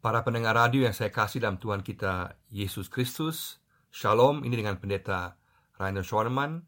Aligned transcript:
Para 0.00 0.24
pendengar 0.24 0.56
radio 0.56 0.88
yang 0.88 0.96
saya 0.96 1.12
kasih 1.12 1.44
dalam 1.44 1.60
Tuhan 1.60 1.84
kita 1.84 2.32
Yesus 2.48 2.88
Kristus, 2.88 3.60
Shalom, 3.92 4.48
ini 4.48 4.56
dengan 4.56 4.80
pendeta 4.80 5.36
Rainer 5.76 6.00
Schwarman. 6.00 6.64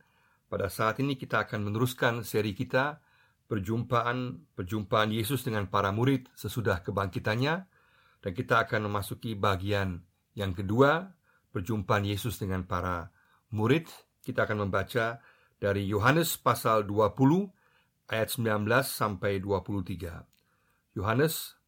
Pada 0.52 0.68
saat 0.68 1.00
ini 1.00 1.16
kita 1.16 1.48
akan 1.48 1.64
meneruskan 1.64 2.28
seri 2.28 2.52
kita 2.52 3.00
Perjumpaan 3.48 4.36
Perjumpaan 4.52 5.16
Yesus 5.16 5.48
dengan 5.48 5.64
para 5.72 5.96
murid 5.96 6.28
sesudah 6.36 6.84
kebangkitannya 6.84 7.54
dan 8.20 8.32
kita 8.36 8.68
akan 8.68 8.92
memasuki 8.92 9.32
bagian 9.32 10.04
yang 10.36 10.52
kedua 10.52 11.16
Perjumpaan 11.56 12.04
Yesus 12.04 12.36
dengan 12.36 12.68
para 12.68 13.08
murid. 13.48 13.88
Kita 14.20 14.44
akan 14.44 14.68
membaca 14.68 15.24
dari 15.56 15.88
Yohanes 15.88 16.36
pasal 16.36 16.84
20 16.84 18.12
ayat 18.12 18.28
19 18.28 18.68
sampai 18.84 19.40
23. 19.40 21.00
Yohanes 21.00 21.61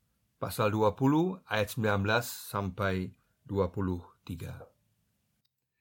pasal 0.45 0.77
20 0.77 1.41
ayat 1.49 1.73
19 1.73 2.05
sampai 2.21 3.17
23. 3.49 4.29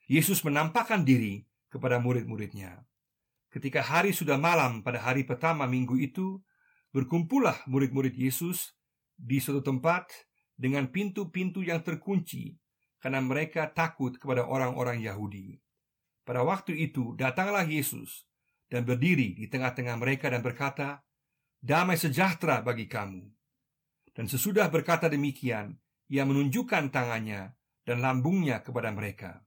Yesus 0.07 0.39
menampakkan 0.47 1.03
diri 1.03 1.43
kepada 1.67 1.99
murid-muridnya. 1.99 2.87
Ketika 3.51 3.83
hari 3.83 4.15
sudah 4.15 4.39
malam 4.39 4.79
pada 4.79 5.03
hari 5.03 5.27
pertama 5.27 5.67
minggu 5.67 5.99
itu, 5.99 6.39
berkumpullah 6.95 7.59
murid-murid 7.67 8.15
Yesus 8.15 8.71
di 9.19 9.43
suatu 9.43 9.59
tempat 9.59 10.07
dengan 10.55 10.87
pintu-pintu 10.87 11.59
yang 11.59 11.83
terkunci 11.83 12.55
karena 13.03 13.19
mereka 13.19 13.67
takut 13.67 14.15
kepada 14.15 14.47
orang-orang 14.47 15.03
Yahudi. 15.03 15.59
Pada 16.23 16.39
waktu 16.39 16.87
itu 16.87 17.19
datanglah 17.19 17.67
Yesus 17.67 18.23
dan 18.71 18.87
berdiri 18.87 19.35
di 19.35 19.51
tengah-tengah 19.51 19.99
mereka 19.99 20.31
dan 20.31 20.39
berkata, 20.39 21.03
"Damai 21.59 21.99
sejahtera 21.99 22.63
bagi 22.63 22.87
kamu." 22.87 23.42
Dan 24.13 24.29
sesudah 24.29 24.69
berkata 24.69 25.09
demikian, 25.09 25.77
ia 26.09 26.23
menunjukkan 26.23 26.93
tangannya 26.93 27.57
dan 27.83 27.97
lambungnya 27.99 28.61
kepada 28.61 28.93
mereka. 28.93 29.41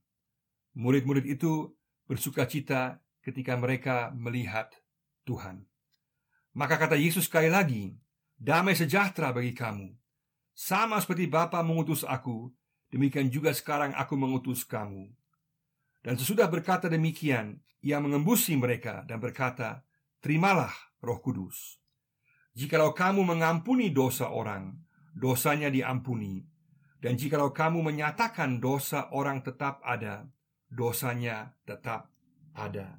Murid-murid 0.74 1.24
itu 1.24 1.70
bersuka 2.04 2.44
cita 2.50 2.98
ketika 3.22 3.54
mereka 3.54 4.10
melihat 4.14 4.74
Tuhan. 5.26 5.66
Maka 6.54 6.78
kata 6.78 6.98
Yesus 6.98 7.30
sekali 7.30 7.50
lagi, 7.50 7.94
damai 8.38 8.74
sejahtera 8.74 9.30
bagi 9.30 9.52
kamu. 9.54 9.94
Sama 10.56 10.96
seperti 10.98 11.28
Bapa 11.28 11.60
mengutus 11.60 12.00
aku, 12.02 12.48
demikian 12.88 13.28
juga 13.28 13.52
sekarang 13.52 13.92
aku 13.92 14.16
mengutus 14.16 14.64
kamu. 14.64 15.12
Dan 16.00 16.16
sesudah 16.16 16.48
berkata 16.48 16.88
demikian, 16.88 17.60
ia 17.84 18.00
mengembusi 18.00 18.56
mereka 18.56 19.04
dan 19.04 19.20
berkata, 19.20 19.84
Terimalah 20.22 20.72
roh 21.04 21.20
kudus. 21.20 21.78
Jikalau 22.56 22.96
kamu 22.96 23.20
mengampuni 23.20 23.92
dosa 23.92 24.32
orang, 24.32 24.72
dosanya 25.12 25.68
diampuni. 25.68 26.40
Dan 27.04 27.20
jikalau 27.20 27.52
kamu 27.52 27.84
menyatakan 27.84 28.64
dosa 28.64 29.12
orang 29.12 29.44
tetap 29.44 29.84
ada, 29.84 30.24
dosanya 30.72 31.52
tetap 31.68 32.08
ada. 32.56 32.96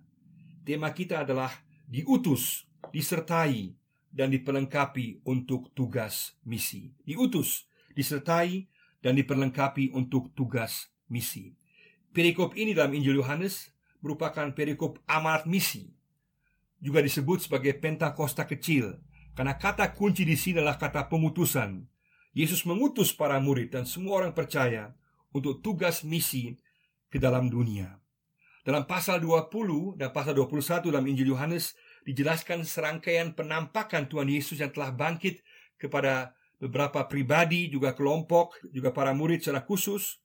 Tema 0.61 0.93
kita 0.93 1.25
adalah 1.25 1.49
diutus, 1.89 2.69
disertai, 2.93 3.73
dan 4.13 4.29
diperlengkapi 4.29 5.25
untuk 5.25 5.73
tugas 5.73 6.37
misi. 6.45 6.93
Diutus, 7.01 7.65
disertai, 7.97 8.69
dan 9.01 9.17
diperlengkapi 9.17 9.89
untuk 9.97 10.37
tugas 10.37 10.93
misi. 11.09 11.57
Perikop 12.13 12.53
ini 12.53 12.77
dalam 12.77 12.93
Injil 12.93 13.25
Yohanes 13.25 13.73
merupakan 14.05 14.53
perikop 14.53 15.01
amanat 15.09 15.49
misi. 15.49 15.97
Juga 16.77 17.01
disebut 17.01 17.49
sebagai 17.49 17.73
Pentakosta 17.73 18.45
kecil 18.45 19.01
karena 19.37 19.53
kata 19.53 19.93
kunci 19.93 20.25
di 20.25 20.33
sini 20.33 20.65
adalah 20.65 20.81
kata 20.81 21.05
pengutusan. 21.05 21.85
Yesus 22.33 22.65
mengutus 22.65 23.13
para 23.13 23.37
murid 23.37 23.69
dan 23.69 23.85
semua 23.85 24.17
orang 24.25 24.33
percaya 24.33 24.97
untuk 25.29 25.61
tugas 25.61 26.01
misi 26.01 26.57
ke 27.13 27.21
dalam 27.21 27.45
dunia. 27.45 28.01
Dalam 28.65 28.89
pasal 28.89 29.21
20 29.21 29.95
dan 30.01 30.09
pasal 30.09 30.33
21 30.33 30.89
dalam 30.89 31.05
Injil 31.05 31.37
Yohanes 31.37 31.77
dijelaskan 32.09 32.65
serangkaian 32.65 33.37
penampakan 33.37 34.09
Tuhan 34.09 34.25
Yesus 34.25 34.57
yang 34.57 34.73
telah 34.73 34.89
bangkit 34.89 35.45
kepada 35.77 36.33
beberapa 36.57 37.05
pribadi, 37.05 37.69
juga 37.69 37.93
kelompok, 37.93 38.57
juga 38.73 38.89
para 38.89 39.13
murid 39.13 39.45
secara 39.45 39.61
khusus. 39.61 40.17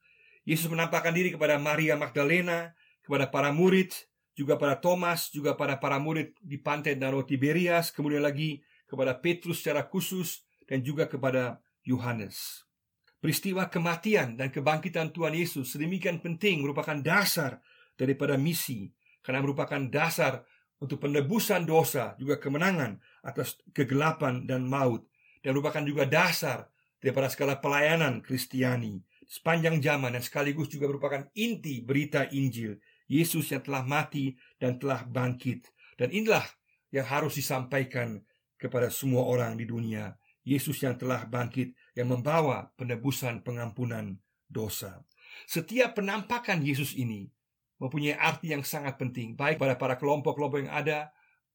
Yesus 0.48 0.72
menampakkan 0.72 1.12
diri 1.12 1.36
kepada 1.36 1.60
Maria 1.60 2.00
Magdalena, 2.00 2.72
kepada 3.04 3.28
para 3.28 3.52
murid, 3.52 3.92
juga 4.32 4.56
pada 4.56 4.80
Thomas, 4.80 5.28
juga 5.28 5.52
pada 5.52 5.76
para 5.76 6.00
murid 6.00 6.32
di 6.40 6.56
pantai 6.56 6.96
Danau 6.96 7.22
Tiberias, 7.22 7.92
kemudian 7.92 8.24
lagi 8.24 8.64
kepada 8.92 9.16
Petrus 9.16 9.64
secara 9.64 9.88
khusus 9.88 10.44
dan 10.68 10.84
juga 10.84 11.08
kepada 11.08 11.64
Yohanes. 11.88 12.68
Peristiwa 13.24 13.72
kematian 13.72 14.36
dan 14.36 14.52
kebangkitan 14.52 15.14
Tuhan 15.16 15.32
Yesus 15.32 15.72
sedemikian 15.72 16.20
penting 16.20 16.60
merupakan 16.60 16.98
dasar 17.00 17.64
daripada 17.96 18.36
misi 18.36 18.92
karena 19.24 19.40
merupakan 19.40 19.78
dasar 19.88 20.44
untuk 20.82 20.98
penebusan 21.06 21.62
dosa 21.62 22.18
juga 22.18 22.42
kemenangan 22.42 22.98
atas 23.22 23.62
kegelapan 23.70 24.42
dan 24.44 24.66
maut 24.66 25.06
dan 25.40 25.54
merupakan 25.54 25.86
juga 25.86 26.04
dasar 26.04 26.66
daripada 26.98 27.30
segala 27.30 27.62
pelayanan 27.62 28.18
Kristiani 28.18 28.98
sepanjang 29.30 29.78
zaman 29.78 30.18
dan 30.18 30.22
sekaligus 30.26 30.66
juga 30.66 30.90
merupakan 30.90 31.22
inti 31.38 31.78
berita 31.78 32.26
Injil 32.34 32.82
Yesus 33.06 33.54
yang 33.54 33.62
telah 33.62 33.86
mati 33.86 34.34
dan 34.58 34.82
telah 34.82 35.06
bangkit 35.06 35.70
dan 35.94 36.10
inilah 36.10 36.42
yang 36.90 37.06
harus 37.06 37.38
disampaikan 37.38 38.18
kepada 38.62 38.86
semua 38.94 39.26
orang 39.26 39.58
di 39.58 39.66
dunia. 39.66 40.14
Yesus 40.42 40.82
yang 40.82 40.98
telah 40.98 41.26
bangkit 41.26 41.74
yang 41.94 42.10
membawa 42.10 42.70
penebusan 42.74 43.46
pengampunan 43.46 44.18
dosa. 44.50 45.02
Setiap 45.46 45.98
penampakan 45.98 46.62
Yesus 46.62 46.98
ini 46.98 47.30
mempunyai 47.78 48.14
arti 48.18 48.54
yang 48.54 48.62
sangat 48.62 48.98
penting, 48.98 49.34
baik 49.34 49.58
pada 49.58 49.74
para 49.74 49.98
kelompok-kelompok 49.98 50.66
yang 50.66 50.74
ada 50.74 51.10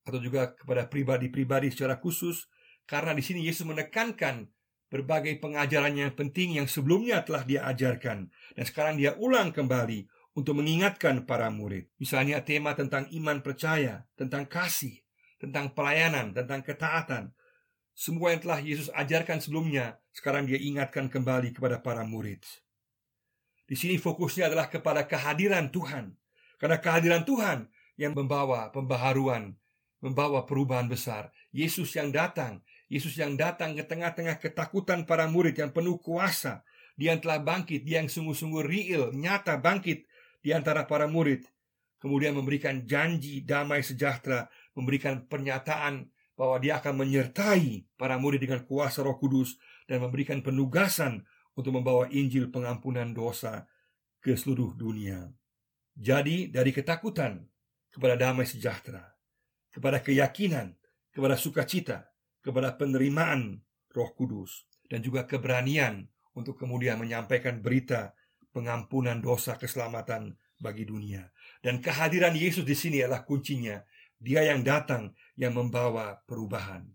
atau 0.07 0.19
juga 0.19 0.56
kepada 0.56 0.88
pribadi-pribadi 0.88 1.72
secara 1.72 2.00
khusus, 2.00 2.47
karena 2.88 3.12
di 3.12 3.23
sini 3.23 3.44
Yesus 3.44 3.67
menekankan 3.67 4.47
berbagai 4.88 5.40
pengajaran 5.44 6.00
yang 6.00 6.12
penting 6.16 6.59
yang 6.63 6.67
sebelumnya 6.67 7.23
telah 7.28 7.44
dia 7.44 7.67
ajarkan 7.67 8.31
dan 8.56 8.63
sekarang 8.63 8.96
dia 8.96 9.19
ulang 9.19 9.51
kembali 9.51 10.07
untuk 10.31 10.63
mengingatkan 10.63 11.28
para 11.28 11.51
murid. 11.51 11.91
Misalnya 12.00 12.40
tema 12.46 12.72
tentang 12.72 13.09
iman 13.12 13.44
percaya, 13.44 14.07
tentang 14.16 14.47
kasih, 14.47 15.03
tentang 15.37 15.73
pelayanan, 15.73 16.33
tentang 16.33 16.61
ketaatan. 16.61 17.33
Semua 17.97 18.33
yang 18.33 18.41
telah 18.45 18.61
Yesus 18.61 18.93
ajarkan 18.93 19.41
sebelumnya, 19.41 19.97
sekarang 20.13 20.45
dia 20.45 20.61
ingatkan 20.61 21.09
kembali 21.09 21.53
kepada 21.53 21.81
para 21.81 22.05
murid. 22.05 22.45
Di 23.67 23.75
sini 23.75 23.97
fokusnya 23.97 24.47
adalah 24.53 24.69
kepada 24.69 25.03
kehadiran 25.03 25.67
Tuhan. 25.73 26.15
Karena 26.57 26.77
kehadiran 26.81 27.21
Tuhan 27.27 27.69
yang 27.99 28.13
membawa 28.13 28.69
pembaharuan, 28.73 29.53
membawa 29.99 30.45
perubahan 30.45 30.87
besar. 30.87 31.29
Yesus 31.49 31.93
yang 31.93 32.09
datang, 32.13 32.61
Yesus 32.87 33.19
yang 33.19 33.35
datang 33.35 33.75
ke 33.75 33.83
tengah-tengah 33.83 34.39
ketakutan 34.39 35.03
para 35.03 35.27
murid 35.27 35.59
yang 35.59 35.69
penuh 35.75 35.99
kuasa. 35.99 36.63
Dia 36.97 37.13
yang 37.13 37.21
telah 37.21 37.37
bangkit, 37.43 37.85
dia 37.85 38.01
yang 38.01 38.09
sungguh-sungguh 38.09 38.63
real, 38.65 39.13
nyata 39.13 39.59
bangkit 39.59 40.07
di 40.41 40.49
antara 40.55 40.87
para 40.87 41.05
murid. 41.05 41.45
Kemudian 41.97 42.33
memberikan 42.33 42.85
janji 42.85 43.41
damai 43.41 43.81
sejahtera 43.81 44.49
memberikan 44.77 45.25
pernyataan 45.25 46.13
bahwa 46.38 46.61
dia 46.61 46.77
akan 46.77 47.01
menyertai 47.01 47.89
para 47.97 48.21
murid 48.21 48.45
dengan 48.45 48.61
kuasa 48.61 49.01
Roh 49.01 49.17
Kudus 49.17 49.57
dan 49.89 50.05
memberikan 50.05 50.45
penugasan 50.45 51.25
untuk 51.57 51.73
membawa 51.73 52.05
Injil 52.13 52.53
pengampunan 52.53 53.09
dosa 53.09 53.66
ke 54.21 54.37
seluruh 54.37 54.77
dunia. 54.77 55.33
Jadi 55.97 56.53
dari 56.53 56.69
ketakutan 56.69 57.41
kepada 57.89 58.13
damai 58.13 58.45
sejahtera, 58.45 59.01
kepada 59.73 59.97
keyakinan, 59.97 60.77
kepada 61.09 61.33
sukacita, 61.33 62.13
kepada 62.45 62.77
penerimaan 62.77 63.66
Roh 63.89 64.13
Kudus 64.13 64.69
dan 64.85 65.01
juga 65.01 65.25
keberanian 65.25 66.05
untuk 66.37 66.61
kemudian 66.61 67.01
menyampaikan 67.01 67.66
berita 67.66 68.13
pengampunan 68.53 69.17
dosa 69.17 69.57
keselamatan 69.57 70.37
bagi 70.61 70.85
dunia. 70.85 71.34
Dan 71.66 71.81
kehadiran 71.81 72.37
Yesus 72.37 72.61
di 72.61 72.78
sini 72.78 73.02
adalah 73.02 73.25
kuncinya 73.25 73.81
dia 74.17 74.46
yang 74.46 74.66
datang 74.66 75.14
yang 75.37 75.53
membawa 75.53 76.22
perubahan. 76.25 76.85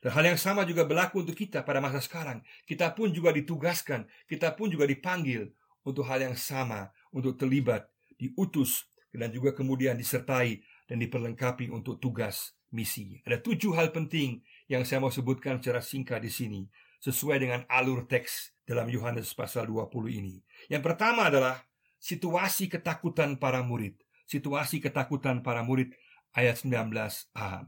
Dan 0.00 0.16
hal 0.16 0.24
yang 0.32 0.40
sama 0.40 0.64
juga 0.64 0.88
berlaku 0.88 1.20
untuk 1.20 1.36
kita 1.36 1.60
pada 1.60 1.76
masa 1.76 2.00
sekarang. 2.00 2.40
Kita 2.64 2.96
pun 2.96 3.12
juga 3.12 3.36
ditugaskan, 3.36 4.08
kita 4.24 4.56
pun 4.56 4.72
juga 4.72 4.88
dipanggil 4.88 5.52
untuk 5.84 6.08
hal 6.08 6.24
yang 6.24 6.36
sama, 6.36 6.88
untuk 7.12 7.36
terlibat, 7.36 7.84
diutus, 8.16 8.88
dan 9.12 9.28
juga 9.28 9.52
kemudian 9.52 10.00
disertai 10.00 10.64
dan 10.88 10.96
diperlengkapi 11.04 11.68
untuk 11.68 12.00
tugas 12.00 12.56
misi. 12.72 13.20
Ada 13.26 13.42
tujuh 13.44 13.76
hal 13.76 13.92
penting 13.92 14.40
yang 14.70 14.86
saya 14.88 15.02
mau 15.02 15.12
sebutkan 15.12 15.60
secara 15.60 15.84
singkat 15.84 16.22
di 16.24 16.32
sini, 16.32 16.62
sesuai 17.02 17.36
dengan 17.42 17.60
alur 17.66 18.06
teks 18.06 18.54
dalam 18.64 18.86
Yohanes 18.88 19.34
pasal 19.34 19.66
20 19.66 20.08
ini. 20.14 20.40
Yang 20.70 20.82
pertama 20.86 21.28
adalah 21.28 21.60
situasi 21.98 22.70
ketakutan 22.70 23.36
para 23.36 23.60
murid. 23.60 23.98
Situasi 24.30 24.78
ketakutan 24.78 25.42
para 25.42 25.66
murid 25.66 25.90
ayat 26.34 26.62
19a. 26.62 27.66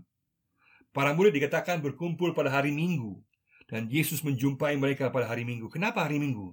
Para 0.92 1.10
murid 1.16 1.32
dikatakan 1.32 1.80
berkumpul 1.80 2.36
pada 2.36 2.52
hari 2.52 2.70
Minggu 2.70 3.24
dan 3.64 3.88
Yesus 3.88 4.20
menjumpai 4.20 4.76
mereka 4.76 5.08
pada 5.08 5.24
hari 5.24 5.42
Minggu. 5.48 5.72
Kenapa 5.72 6.04
hari 6.04 6.20
Minggu? 6.20 6.52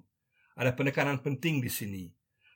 Ada 0.55 0.71
penekanan 0.71 1.19
penting 1.19 1.59
di 1.59 1.67
sini. 1.67 2.05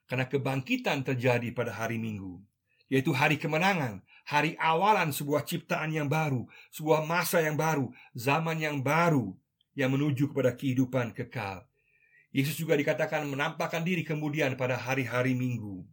Karena 0.07 0.27
kebangkitan 0.27 1.03
terjadi 1.03 1.51
pada 1.55 1.71
hari 1.71 1.95
Minggu, 1.95 2.43
yaitu 2.91 3.15
hari 3.15 3.39
kemenangan, 3.39 4.03
hari 4.27 4.59
awalan 4.59 5.15
sebuah 5.15 5.47
ciptaan 5.47 5.95
yang 5.95 6.11
baru, 6.11 6.43
sebuah 6.75 7.07
masa 7.07 7.39
yang 7.39 7.55
baru, 7.55 7.87
zaman 8.11 8.59
yang 8.59 8.83
baru 8.83 9.31
yang 9.73 9.95
menuju 9.95 10.31
kepada 10.35 10.53
kehidupan 10.59 11.15
kekal. 11.15 11.63
Yesus 12.35 12.59
juga 12.59 12.75
dikatakan 12.75 13.23
menampakkan 13.29 13.85
diri 13.85 14.03
kemudian 14.03 14.59
pada 14.59 14.75
hari-hari 14.75 15.35
Minggu. 15.35 15.87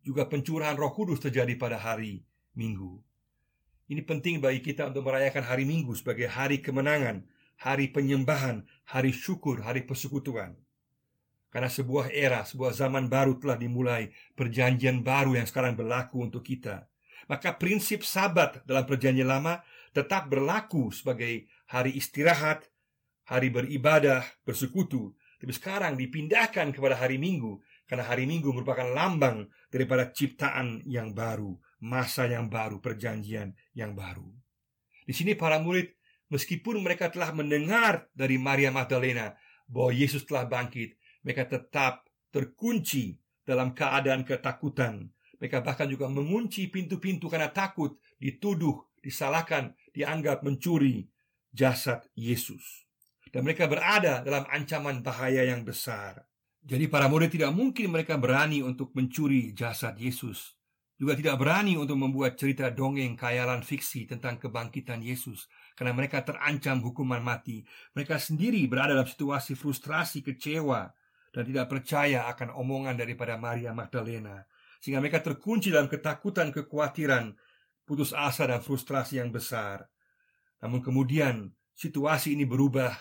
Juga 0.00 0.24
pencurahan 0.24 0.76
Roh 0.80 0.96
Kudus 0.96 1.20
terjadi 1.20 1.52
pada 1.60 1.76
hari 1.76 2.24
Minggu. 2.60 3.00
Ini 3.88 4.04
penting 4.04 4.44
bagi 4.44 4.60
kita 4.60 4.92
untuk 4.92 5.08
merayakan 5.08 5.48
hari 5.48 5.64
Minggu 5.64 5.96
sebagai 5.96 6.28
hari 6.28 6.60
kemenangan, 6.60 7.24
hari 7.56 7.88
penyembahan, 7.88 8.68
hari 8.84 9.16
syukur, 9.16 9.64
hari 9.64 9.88
persekutuan. 9.88 10.60
Karena 11.50 11.66
sebuah 11.66 12.12
era, 12.12 12.44
sebuah 12.44 12.76
zaman 12.76 13.10
baru 13.10 13.40
telah 13.40 13.56
dimulai, 13.56 14.12
perjanjian 14.38 15.02
baru 15.02 15.40
yang 15.40 15.48
sekarang 15.48 15.74
berlaku 15.74 16.22
untuk 16.22 16.46
kita. 16.46 16.86
Maka 17.26 17.58
prinsip 17.58 18.06
sabat 18.06 18.62
dalam 18.68 18.86
perjanjian 18.86 19.26
lama 19.26 19.58
tetap 19.90 20.30
berlaku 20.30 20.94
sebagai 20.94 21.50
hari 21.66 21.98
istirahat, 21.98 22.70
hari 23.26 23.50
beribadah, 23.50 24.22
bersekutu. 24.46 25.14
Tapi 25.42 25.50
sekarang 25.50 25.98
dipindahkan 25.98 26.70
kepada 26.70 26.94
hari 26.94 27.18
Minggu 27.18 27.58
karena 27.90 28.06
hari 28.06 28.30
Minggu 28.30 28.54
merupakan 28.54 28.86
lambang 28.86 29.50
daripada 29.74 30.14
ciptaan 30.14 30.86
yang 30.86 31.10
baru, 31.10 31.58
masa 31.80 32.28
yang 32.28 32.52
baru, 32.52 32.78
perjanjian 32.78 33.56
yang 33.74 33.96
baru. 33.96 34.28
Di 35.04 35.16
sini 35.16 35.34
para 35.34 35.58
murid 35.58 36.00
Meskipun 36.30 36.78
mereka 36.86 37.10
telah 37.10 37.34
mendengar 37.34 38.06
dari 38.14 38.38
Maria 38.38 38.70
Magdalena 38.70 39.34
bahwa 39.66 39.90
Yesus 39.90 40.22
telah 40.22 40.46
bangkit, 40.46 40.94
mereka 41.26 41.42
tetap 41.50 42.06
terkunci 42.30 43.18
dalam 43.42 43.74
keadaan 43.74 44.22
ketakutan. 44.22 45.10
Mereka 45.42 45.58
bahkan 45.66 45.90
juga 45.90 46.06
mengunci 46.06 46.70
pintu-pintu 46.70 47.26
karena 47.26 47.50
takut 47.50 47.98
dituduh, 48.22 48.78
disalahkan, 49.02 49.74
dianggap 49.90 50.46
mencuri 50.46 51.10
jasad 51.50 52.06
Yesus. 52.14 52.86
Dan 53.34 53.42
mereka 53.42 53.66
berada 53.66 54.22
dalam 54.22 54.46
ancaman 54.46 55.02
bahaya 55.02 55.42
yang 55.42 55.66
besar. 55.66 56.30
Jadi 56.62 56.86
para 56.86 57.10
murid 57.10 57.34
tidak 57.34 57.50
mungkin 57.50 57.90
mereka 57.90 58.14
berani 58.22 58.62
untuk 58.62 58.94
mencuri 58.94 59.50
jasad 59.50 59.98
Yesus. 59.98 60.59
Juga 61.00 61.16
tidak 61.16 61.40
berani 61.40 61.80
untuk 61.80 61.96
membuat 61.96 62.36
cerita 62.36 62.68
dongeng 62.68 63.16
kayalan 63.16 63.64
fiksi 63.64 64.04
tentang 64.04 64.36
kebangkitan 64.36 65.00
Yesus 65.00 65.48
karena 65.72 65.96
mereka 65.96 66.20
terancam 66.20 66.84
hukuman 66.84 67.24
mati. 67.24 67.64
Mereka 67.96 68.20
sendiri 68.20 68.68
berada 68.68 68.92
dalam 68.92 69.08
situasi 69.08 69.56
frustrasi, 69.56 70.20
kecewa, 70.20 70.92
dan 71.32 71.42
tidak 71.48 71.72
percaya 71.72 72.28
akan 72.28 72.52
omongan 72.52 73.00
daripada 73.00 73.40
Maria 73.40 73.72
Magdalena. 73.72 74.44
Sehingga 74.84 75.00
mereka 75.00 75.24
terkunci 75.24 75.72
dalam 75.72 75.88
ketakutan, 75.88 76.52
kekhawatiran, 76.52 77.32
putus 77.88 78.12
asa 78.12 78.44
dan 78.44 78.60
frustrasi 78.60 79.24
yang 79.24 79.32
besar. 79.32 79.88
Namun 80.60 80.84
kemudian 80.84 81.48
situasi 81.72 82.36
ini 82.36 82.44
berubah 82.44 82.92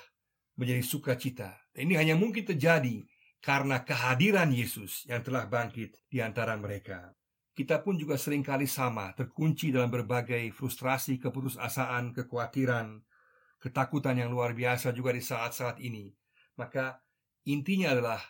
menjadi 0.55 0.83
sukacita. 0.87 1.51
Dan 1.75 1.91
ini 1.91 1.99
hanya 1.99 2.15
mungkin 2.15 2.47
terjadi 2.47 3.03
karena 3.43 3.83
kehadiran 3.83 4.55
Yesus 4.55 5.03
yang 5.03 5.19
telah 5.19 5.51
bangkit 5.51 5.99
di 6.07 6.23
antara 6.23 6.55
mereka. 6.55 7.18
Kita 7.59 7.83
pun 7.83 7.99
juga 7.99 8.15
sering 8.15 8.39
kali 8.39 8.63
sama, 8.63 9.11
terkunci 9.11 9.67
dalam 9.67 9.91
berbagai 9.91 10.47
frustrasi, 10.55 11.19
keputusasaan, 11.19 12.15
kekhawatiran, 12.15 13.03
ketakutan 13.59 14.15
yang 14.15 14.31
luar 14.31 14.55
biasa 14.55 14.95
juga 14.95 15.11
di 15.11 15.19
saat-saat 15.19 15.83
ini. 15.83 16.07
Maka 16.55 17.03
intinya 17.43 17.91
adalah 17.91 18.23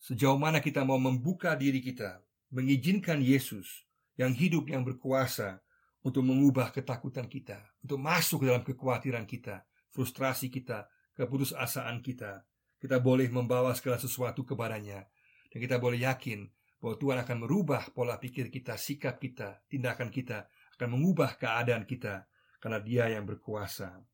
sejauh 0.00 0.40
mana 0.40 0.64
kita 0.64 0.80
mau 0.80 0.96
membuka 0.96 1.52
diri 1.60 1.84
kita, 1.84 2.24
mengizinkan 2.56 3.20
Yesus 3.20 3.84
yang 4.16 4.32
hidup 4.32 4.72
yang 4.72 4.80
berkuasa 4.80 5.60
untuk 6.00 6.24
mengubah 6.24 6.72
ketakutan 6.72 7.28
kita, 7.28 7.60
untuk 7.84 8.00
masuk 8.00 8.44
ke 8.44 8.46
dalam 8.48 8.64
kekhawatiran 8.64 9.28
kita, 9.28 9.68
frustrasi 9.92 10.48
kita, 10.48 10.88
keputusasaan 11.20 12.00
kita. 12.00 12.48
Kita 12.80 12.96
boleh 12.96 13.28
membawa 13.28 13.76
segala 13.76 14.00
sesuatu 14.00 14.40
kepadanya 14.40 15.04
dan 15.52 15.58
kita 15.60 15.76
boleh 15.76 16.08
yakin 16.08 16.48
bahwa 16.84 17.00
Tuhan 17.00 17.18
akan 17.24 17.48
merubah 17.48 17.88
pola 17.96 18.20
pikir 18.20 18.52
kita, 18.52 18.76
sikap 18.76 19.16
kita, 19.16 19.64
tindakan 19.72 20.12
kita, 20.12 20.52
akan 20.76 21.00
mengubah 21.00 21.40
keadaan 21.40 21.88
kita 21.88 22.28
karena 22.60 22.76
Dia 22.76 23.08
yang 23.08 23.24
berkuasa. 23.24 24.04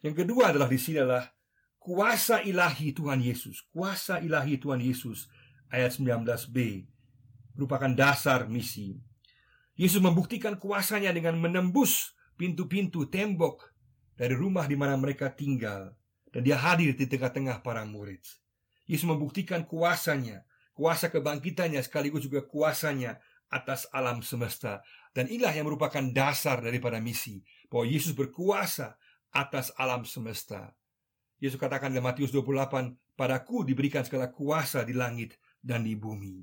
Yang 0.00 0.24
kedua 0.24 0.48
adalah 0.48 0.64
di 0.64 0.80
sini 0.80 1.04
adalah 1.04 1.28
kuasa 1.76 2.40
ilahi 2.40 2.96
Tuhan 2.96 3.20
Yesus. 3.20 3.68
Kuasa 3.68 4.24
ilahi 4.24 4.56
Tuhan 4.56 4.80
Yesus 4.80 5.28
ayat 5.68 5.92
19b 6.00 6.88
merupakan 7.52 7.92
dasar 7.92 8.48
misi. 8.48 8.96
Yesus 9.76 10.00
membuktikan 10.00 10.56
kuasanya 10.56 11.12
dengan 11.12 11.36
menembus 11.36 12.16
pintu-pintu 12.40 13.04
tembok 13.12 13.76
dari 14.16 14.32
rumah 14.32 14.64
di 14.64 14.80
mana 14.80 14.96
mereka 14.96 15.28
tinggal 15.28 15.92
dan 16.32 16.48
dia 16.48 16.56
hadir 16.56 16.96
di 16.96 17.04
tengah-tengah 17.04 17.60
para 17.60 17.84
murid. 17.84 18.24
Yesus 18.88 19.04
membuktikan 19.04 19.68
kuasanya 19.68 20.48
kuasa 20.82 21.14
kebangkitannya 21.14 21.78
sekaligus 21.78 22.26
juga 22.26 22.42
kuasanya 22.42 23.22
atas 23.46 23.86
alam 23.94 24.18
semesta. 24.18 24.82
Dan 25.14 25.30
inilah 25.30 25.54
yang 25.54 25.70
merupakan 25.70 26.02
dasar 26.10 26.58
daripada 26.58 26.98
misi, 26.98 27.38
bahwa 27.70 27.86
Yesus 27.86 28.18
berkuasa 28.18 28.98
atas 29.30 29.70
alam 29.78 30.02
semesta. 30.02 30.74
Yesus 31.38 31.54
katakan 31.54 31.94
dalam 31.94 32.10
Matius 32.10 32.34
28, 32.34 32.98
Padaku 33.14 33.62
diberikan 33.62 34.02
segala 34.02 34.34
kuasa 34.34 34.82
di 34.82 34.96
langit 34.96 35.38
dan 35.62 35.86
di 35.86 35.94
bumi. 35.94 36.42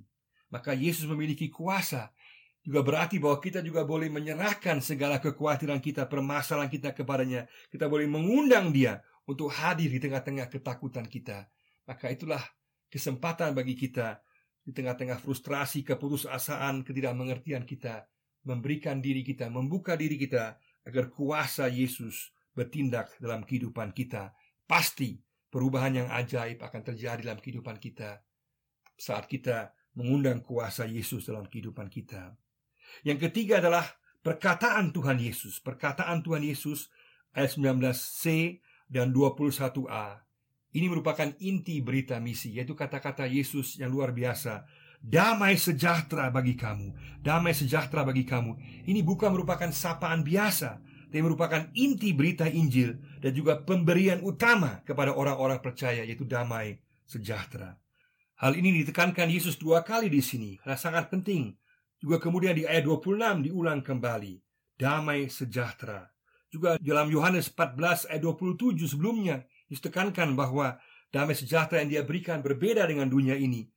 Maka 0.56 0.72
Yesus 0.72 1.04
memiliki 1.04 1.52
kuasa 1.52 2.16
juga 2.64 2.80
berarti 2.80 3.20
bahwa 3.20 3.44
kita 3.44 3.60
juga 3.60 3.84
boleh 3.84 4.08
menyerahkan 4.08 4.80
segala 4.80 5.20
kekhawatiran 5.20 5.84
kita, 5.84 6.08
permasalahan 6.08 6.72
kita 6.72 6.96
kepadanya. 6.96 7.50
Kita 7.68 7.92
boleh 7.92 8.08
mengundang 8.08 8.72
dia 8.72 9.04
untuk 9.28 9.52
hadir 9.52 9.92
di 9.92 10.00
tengah-tengah 10.00 10.48
ketakutan 10.48 11.04
kita. 11.10 11.52
Maka 11.90 12.14
itulah 12.14 12.42
kesempatan 12.88 13.58
bagi 13.58 13.74
kita 13.74 14.22
di 14.70 14.78
tengah-tengah 14.78 15.18
frustrasi, 15.18 15.82
keputusasaan, 15.82 16.86
ketidakmengertian 16.86 17.66
kita, 17.66 18.06
memberikan 18.46 19.02
diri 19.02 19.26
kita, 19.26 19.50
membuka 19.50 19.98
diri 19.98 20.14
kita 20.14 20.62
agar 20.86 21.10
kuasa 21.10 21.66
Yesus 21.66 22.30
bertindak 22.54 23.18
dalam 23.18 23.42
kehidupan 23.42 23.98
kita. 23.98 24.38
Pasti 24.70 25.18
perubahan 25.50 26.06
yang 26.06 26.10
ajaib 26.14 26.62
akan 26.62 26.82
terjadi 26.86 27.26
dalam 27.26 27.42
kehidupan 27.42 27.82
kita 27.82 28.22
saat 28.94 29.26
kita 29.26 29.74
mengundang 29.98 30.46
kuasa 30.46 30.86
Yesus 30.86 31.26
dalam 31.26 31.50
kehidupan 31.50 31.90
kita. 31.90 32.38
Yang 33.02 33.30
ketiga 33.34 33.58
adalah 33.58 33.90
perkataan 34.22 34.94
Tuhan 34.94 35.18
Yesus. 35.18 35.58
Perkataan 35.66 36.22
Tuhan 36.22 36.46
Yesus 36.46 36.94
ayat 37.34 37.58
19c 37.58 38.62
dan 38.86 39.10
21a 39.10 40.29
ini 40.70 40.86
merupakan 40.86 41.34
inti 41.42 41.82
berita 41.82 42.22
misi, 42.22 42.54
yaitu 42.54 42.78
kata-kata 42.78 43.26
Yesus 43.26 43.82
yang 43.82 43.90
luar 43.90 44.14
biasa. 44.14 44.70
Damai 45.00 45.56
sejahtera 45.56 46.28
bagi 46.28 46.60
kamu, 46.60 46.92
damai 47.24 47.56
sejahtera 47.56 48.04
bagi 48.04 48.28
kamu. 48.28 48.84
Ini 48.86 49.00
bukan 49.02 49.32
merupakan 49.32 49.72
sapaan 49.72 50.22
biasa, 50.22 50.84
tapi 51.10 51.26
merupakan 51.26 51.72
inti 51.74 52.14
berita 52.14 52.46
Injil 52.46 53.00
dan 53.18 53.32
juga 53.34 53.58
pemberian 53.64 54.22
utama 54.22 54.86
kepada 54.86 55.16
orang-orang 55.16 55.58
percaya, 55.64 56.06
yaitu 56.06 56.28
damai 56.28 56.78
sejahtera. 57.08 57.80
Hal 58.38 58.54
ini 58.54 58.84
ditekankan 58.84 59.32
Yesus 59.32 59.58
dua 59.58 59.82
kali 59.82 60.12
di 60.12 60.22
sini, 60.22 60.60
karena 60.62 60.78
sangat 60.78 61.10
penting. 61.10 61.58
Juga 62.00 62.16
kemudian 62.16 62.56
di 62.56 62.64
ayat 62.64 62.88
26 62.88 63.44
diulang 63.44 63.84
kembali, 63.84 64.40
damai 64.80 65.28
sejahtera. 65.28 66.08
Juga 66.48 66.80
dalam 66.80 67.12
Yohanes 67.12 67.52
14 67.52 68.08
ayat 68.08 68.24
27 68.24 68.88
sebelumnya 68.88 69.44
Yesus 69.70 69.86
bahwa 70.34 70.82
damai 71.14 71.38
sejahtera 71.38 71.86
yang 71.86 71.90
dia 71.94 72.04
berikan 72.04 72.42
berbeda 72.42 72.90
dengan 72.90 73.06
dunia 73.06 73.38
ini. 73.38 73.70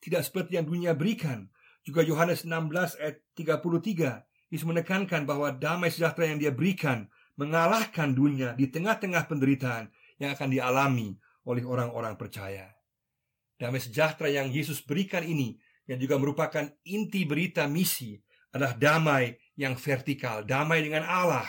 Tidak 0.00 0.22
seperti 0.22 0.56
yang 0.56 0.64
dunia 0.64 0.94
berikan. 0.94 1.50
Juga 1.82 2.06
Yohanes 2.06 2.46
16 2.46 3.02
ayat 3.02 3.18
33, 3.34 4.22
Yesus 4.48 4.66
menekankan 4.66 5.26
bahwa 5.26 5.50
damai 5.50 5.90
sejahtera 5.90 6.30
yang 6.30 6.38
dia 6.38 6.52
berikan 6.54 7.10
mengalahkan 7.34 8.14
dunia 8.14 8.54
di 8.54 8.70
tengah-tengah 8.70 9.26
penderitaan 9.26 9.90
yang 10.22 10.36
akan 10.36 10.48
dialami 10.52 11.18
oleh 11.48 11.64
orang-orang 11.66 12.14
percaya. 12.14 12.70
Damai 13.56 13.80
sejahtera 13.80 14.30
yang 14.30 14.48
Yesus 14.52 14.80
berikan 14.84 15.24
ini 15.24 15.56
yang 15.88 15.98
juga 16.00 16.16
merupakan 16.20 16.64
inti 16.86 17.26
berita 17.26 17.66
misi 17.66 18.16
adalah 18.54 18.76
damai 18.76 19.34
yang 19.56 19.74
vertikal, 19.76 20.44
damai 20.44 20.84
dengan 20.84 21.04
Allah 21.04 21.48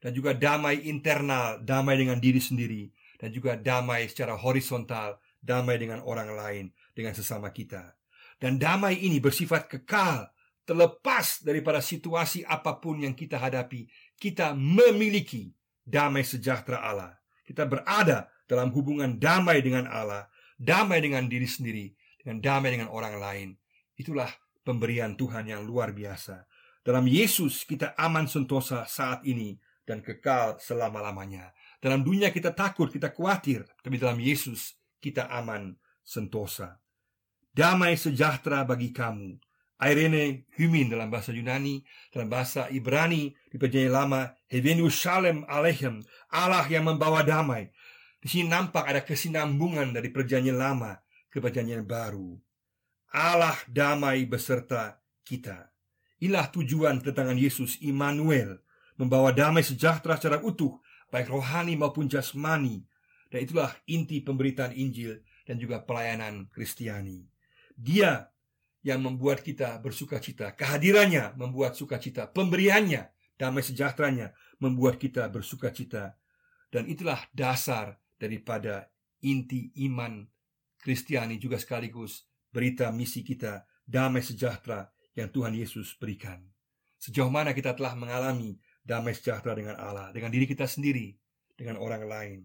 dan 0.00 0.14
juga 0.14 0.36
damai 0.36 0.86
internal, 0.86 1.62
damai 1.62 1.98
dengan 1.98 2.18
diri 2.18 2.38
sendiri 2.38 2.90
dan 3.24 3.32
juga 3.32 3.56
damai 3.56 4.04
secara 4.04 4.36
horizontal, 4.36 5.16
damai 5.40 5.80
dengan 5.80 6.04
orang 6.04 6.36
lain, 6.36 6.68
dengan 6.92 7.16
sesama 7.16 7.48
kita. 7.48 7.96
Dan 8.36 8.60
damai 8.60 9.00
ini 9.00 9.16
bersifat 9.16 9.64
kekal, 9.64 10.28
terlepas 10.68 11.40
daripada 11.40 11.80
situasi 11.80 12.44
apa 12.44 12.76
pun 12.76 13.00
yang 13.00 13.16
kita 13.16 13.40
hadapi. 13.40 13.88
Kita 14.20 14.52
memiliki 14.52 15.56
damai 15.80 16.20
sejahtera 16.20 16.84
Allah. 16.84 17.16
kita 17.44 17.68
berada 17.68 18.28
dalam 18.44 18.72
hubungan 18.72 19.20
damai 19.20 19.64
dengan 19.64 19.88
Allah, 19.88 20.28
damai 20.60 21.00
dengan 21.00 21.28
diri 21.28 21.48
sendiri, 21.48 21.92
dengan 22.20 22.40
damai 22.44 22.76
dengan 22.76 22.88
orang 22.92 23.16
lain. 23.16 23.48
Itulah 23.96 24.28
pemberian 24.64 25.16
Tuhan 25.16 25.48
yang 25.48 25.64
luar 25.64 25.96
biasa. 25.96 26.44
Dalam 26.84 27.08
Yesus 27.08 27.64
kita 27.64 27.96
aman 27.96 28.28
sentosa 28.28 28.84
saat 28.84 29.24
ini 29.28 29.56
dan 29.84 30.00
kekal 30.00 30.56
selama-lamanya. 30.60 31.52
Dalam 31.84 32.00
dunia 32.00 32.32
kita 32.32 32.56
takut, 32.56 32.88
kita 32.88 33.12
khawatir, 33.12 33.68
tapi 33.84 34.00
dalam 34.00 34.16
Yesus 34.16 34.72
kita 35.04 35.28
aman 35.28 35.76
sentosa. 36.00 36.80
Damai 37.52 38.00
sejahtera 38.00 38.64
bagi 38.64 38.88
kamu. 38.88 39.36
Irene 39.84 40.48
Humin 40.56 40.88
dalam 40.88 41.12
bahasa 41.12 41.28
Yunani, 41.36 41.84
dalam 42.08 42.32
bahasa 42.32 42.72
Ibrani 42.72 43.36
di 43.52 43.60
perjanjian 43.60 43.92
lama, 43.92 44.32
Hevenu 44.48 44.88
Shalem 44.88 45.44
Aleichem, 45.44 46.00
Allah 46.32 46.64
yang 46.72 46.88
membawa 46.88 47.20
damai. 47.20 47.68
Di 48.16 48.32
sini 48.32 48.48
nampak 48.48 48.88
ada 48.88 49.04
kesinambungan 49.04 49.92
dari 49.92 50.08
perjanjian 50.08 50.56
lama 50.56 50.96
ke 51.28 51.36
perjanjian 51.36 51.84
baru. 51.84 52.32
Allah 53.12 53.60
damai 53.68 54.24
beserta 54.24 55.04
kita. 55.20 55.68
Inilah 56.24 56.48
tujuan 56.48 57.04
kedatangan 57.04 57.36
Yesus 57.36 57.76
Immanuel, 57.84 58.64
membawa 58.96 59.36
damai 59.36 59.60
sejahtera 59.60 60.16
secara 60.16 60.40
utuh 60.40 60.80
baik 61.14 61.30
rohani 61.30 61.78
maupun 61.78 62.10
jasmani. 62.10 62.82
Dan 63.30 63.46
itulah 63.46 63.70
inti 63.86 64.18
pemberitaan 64.18 64.74
Injil 64.74 65.22
dan 65.46 65.62
juga 65.62 65.78
pelayanan 65.86 66.50
Kristiani. 66.50 67.22
Dia 67.78 68.34
yang 68.82 68.98
membuat 68.98 69.46
kita 69.46 69.78
bersuka 69.78 70.18
cita. 70.18 70.50
Kehadirannya 70.58 71.38
membuat 71.38 71.78
sukacita. 71.78 72.26
Pemberiannya, 72.26 73.14
damai 73.38 73.62
sejahteranya 73.62 74.34
membuat 74.58 74.98
kita 74.98 75.30
bersuka 75.30 75.70
cita. 75.70 76.18
Dan 76.68 76.90
itulah 76.90 77.22
dasar 77.30 77.94
daripada 78.18 78.90
inti 79.22 79.70
iman 79.86 80.26
Kristiani 80.82 81.40
juga 81.40 81.56
sekaligus 81.56 82.28
berita 82.52 82.92
misi 82.92 83.24
kita 83.24 83.64
damai 83.88 84.20
sejahtera 84.20 84.92
yang 85.16 85.32
Tuhan 85.32 85.56
Yesus 85.56 85.96
berikan. 85.96 86.44
Sejauh 87.00 87.32
mana 87.32 87.56
kita 87.56 87.72
telah 87.72 87.96
mengalami 87.96 88.60
damai 88.84 89.16
sejahtera 89.16 89.56
dengan 89.56 89.80
Allah, 89.80 90.12
dengan 90.12 90.28
diri 90.28 90.44
kita 90.44 90.68
sendiri, 90.68 91.16
dengan 91.56 91.80
orang 91.80 92.04
lain. 92.04 92.40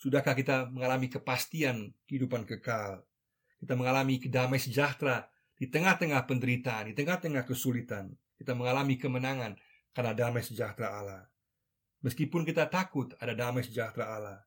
Sudahkah 0.00 0.34
kita 0.34 0.66
mengalami 0.72 1.06
kepastian 1.12 1.92
kehidupan 2.08 2.48
kekal? 2.48 3.04
Kita 3.62 3.78
mengalami 3.78 4.18
kedamai 4.18 4.58
sejahtera 4.58 5.28
di 5.54 5.70
tengah-tengah 5.70 6.26
penderitaan, 6.26 6.90
di 6.90 6.94
tengah-tengah 6.98 7.46
kesulitan. 7.46 8.10
Kita 8.34 8.58
mengalami 8.58 8.98
kemenangan 8.98 9.54
karena 9.94 10.12
damai 10.16 10.42
sejahtera 10.42 10.98
Allah. 10.98 11.22
Meskipun 12.02 12.42
kita 12.42 12.66
takut 12.66 13.14
ada 13.22 13.30
damai 13.30 13.62
sejahtera 13.62 14.18
Allah, 14.18 14.38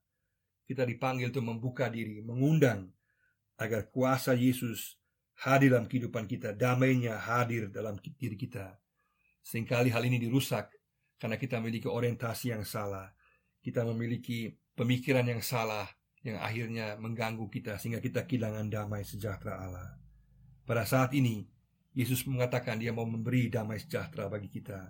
kita 0.68 0.84
dipanggil 0.84 1.32
untuk 1.32 1.48
membuka 1.48 1.88
diri, 1.88 2.20
mengundang 2.20 2.92
agar 3.56 3.88
kuasa 3.88 4.36
Yesus 4.36 5.00
hadir 5.40 5.72
dalam 5.72 5.88
kehidupan 5.88 6.28
kita, 6.28 6.52
damainya 6.52 7.16
hadir 7.16 7.72
dalam 7.72 7.96
diri 7.96 8.36
kita. 8.36 8.76
Seringkali 9.46 9.88
hal 9.94 10.04
ini 10.04 10.20
dirusak 10.20 10.68
karena 11.20 11.40
kita 11.40 11.60
memiliki 11.64 11.88
orientasi 11.88 12.56
yang 12.56 12.64
salah. 12.68 13.12
Kita 13.64 13.82
memiliki 13.88 14.54
pemikiran 14.78 15.26
yang 15.26 15.42
salah 15.42 15.88
yang 16.26 16.42
akhirnya 16.42 16.98
mengganggu 16.98 17.46
kita 17.50 17.78
sehingga 17.78 18.02
kita 18.02 18.26
kehilangan 18.26 18.68
damai 18.70 19.06
sejahtera 19.06 19.62
Allah. 19.62 19.98
Pada 20.66 20.82
saat 20.86 21.14
ini, 21.14 21.46
Yesus 21.94 22.26
mengatakan 22.26 22.82
dia 22.82 22.92
mau 22.92 23.06
memberi 23.06 23.48
damai 23.48 23.78
sejahtera 23.78 24.28
bagi 24.28 24.50
kita. 24.50 24.90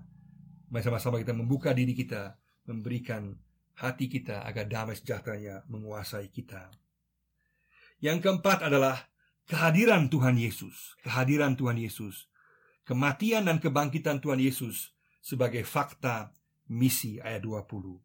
Mari 0.71 0.81
sama-sama 0.81 1.21
kita 1.21 1.35
membuka 1.35 1.75
diri 1.75 1.93
kita, 1.93 2.39
memberikan 2.65 3.35
hati 3.75 4.07
kita 4.07 4.47
agar 4.47 4.65
damai 4.65 4.95
sejahteranya 4.95 5.67
menguasai 5.67 6.31
kita. 6.31 6.71
Yang 7.99 8.25
keempat 8.25 8.65
adalah 8.65 9.11
kehadiran 9.45 10.07
Tuhan 10.07 10.39
Yesus. 10.39 10.95
Kehadiran 11.03 11.59
Tuhan 11.59 11.77
Yesus. 11.77 12.31
Kematian 12.87 13.45
dan 13.51 13.59
kebangkitan 13.59 14.23
Tuhan 14.23 14.39
Yesus 14.39 14.94
sebagai 15.25 15.65
fakta 15.65 16.29
misi 16.69 17.17
ayat 17.17 17.41
20. 17.41 17.97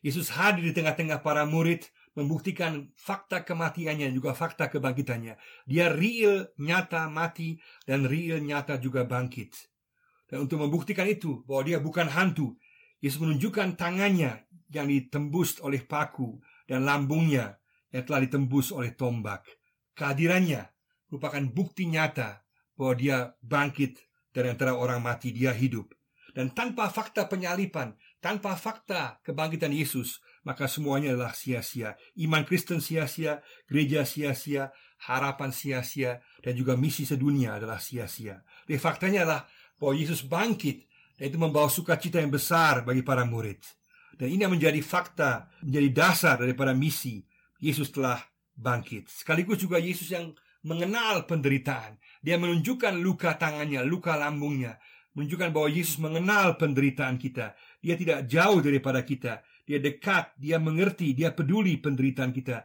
Yesus 0.00 0.32
hadir 0.32 0.64
di 0.64 0.72
tengah-tengah 0.72 1.20
para 1.20 1.44
murid 1.44 1.84
membuktikan 2.16 2.88
fakta 2.96 3.44
kematiannya 3.44 4.08
juga 4.16 4.32
fakta 4.32 4.72
kebangkitannya. 4.72 5.36
Dia 5.68 5.92
real, 5.92 6.48
nyata 6.56 7.12
mati 7.12 7.60
dan 7.84 8.08
real 8.08 8.40
nyata 8.40 8.80
juga 8.80 9.04
bangkit. 9.04 9.52
Dan 10.32 10.48
untuk 10.48 10.64
membuktikan 10.64 11.04
itu 11.04 11.44
bahwa 11.44 11.62
dia 11.68 11.78
bukan 11.78 12.08
hantu, 12.08 12.56
Yesus 13.04 13.20
menunjukkan 13.20 13.76
tangannya 13.76 14.48
yang 14.72 14.88
ditembus 14.88 15.60
oleh 15.60 15.84
paku 15.84 16.40
dan 16.64 16.88
lambungnya 16.88 17.60
yang 17.92 18.08
telah 18.08 18.24
ditembus 18.24 18.72
oleh 18.72 18.96
tombak. 18.96 19.44
Kehadirannya 19.92 20.72
merupakan 21.12 21.44
bukti 21.52 21.84
nyata 21.84 22.40
bahwa 22.72 22.94
dia 22.96 23.16
bangkit 23.44 24.00
dari 24.32 24.48
antara 24.48 24.72
orang 24.72 25.04
mati, 25.04 25.28
dia 25.36 25.52
hidup. 25.52 25.92
Dan 26.32 26.56
tanpa 26.56 26.88
fakta 26.88 27.28
penyalipan, 27.28 27.92
tanpa 28.24 28.56
fakta 28.56 29.20
kebangkitan 29.20 29.68
Yesus, 29.68 30.24
maka 30.48 30.64
semuanya 30.64 31.12
adalah 31.12 31.36
sia-sia. 31.36 31.92
Iman 32.16 32.48
Kristen 32.48 32.80
sia-sia, 32.80 33.44
gereja 33.68 34.08
sia-sia, 34.08 34.72
harapan 35.04 35.52
sia-sia, 35.52 36.24
dan 36.40 36.56
juga 36.56 36.72
misi 36.72 37.04
sedunia 37.04 37.60
adalah 37.60 37.76
sia-sia. 37.76 38.40
Jadi 38.64 38.80
faktanya 38.80 39.28
adalah 39.28 39.42
bahwa 39.76 39.92
Yesus 39.92 40.24
bangkit, 40.24 40.88
dan 41.20 41.24
itu 41.28 41.36
membawa 41.36 41.68
sukacita 41.68 42.16
yang 42.16 42.32
besar 42.32 42.80
bagi 42.80 43.04
para 43.04 43.28
murid. 43.28 43.60
Dan 44.16 44.32
ini 44.32 44.48
yang 44.48 44.56
menjadi 44.56 44.80
fakta, 44.80 45.52
menjadi 45.60 45.88
dasar 45.92 46.40
daripada 46.40 46.72
misi. 46.72 47.20
Yesus 47.62 47.92
telah 47.94 48.18
bangkit. 48.56 49.06
Sekaligus 49.06 49.60
juga 49.60 49.78
Yesus 49.78 50.10
yang 50.10 50.34
mengenal 50.64 51.28
penderitaan. 51.28 52.00
Dia 52.24 52.40
menunjukkan 52.40 52.98
luka 52.98 53.36
tangannya, 53.38 53.84
luka 53.84 54.18
lambungnya 54.18 54.80
menunjukkan 55.12 55.50
bahwa 55.52 55.68
Yesus 55.68 55.96
mengenal 56.00 56.56
penderitaan 56.56 57.20
kita. 57.20 57.52
Dia 57.84 57.94
tidak 57.96 58.24
jauh 58.28 58.60
daripada 58.64 59.04
kita. 59.04 59.44
Dia 59.68 59.78
dekat, 59.78 60.34
dia 60.40 60.58
mengerti, 60.58 61.14
dia 61.14 61.30
peduli 61.30 61.78
penderitaan 61.78 62.32
kita. 62.34 62.64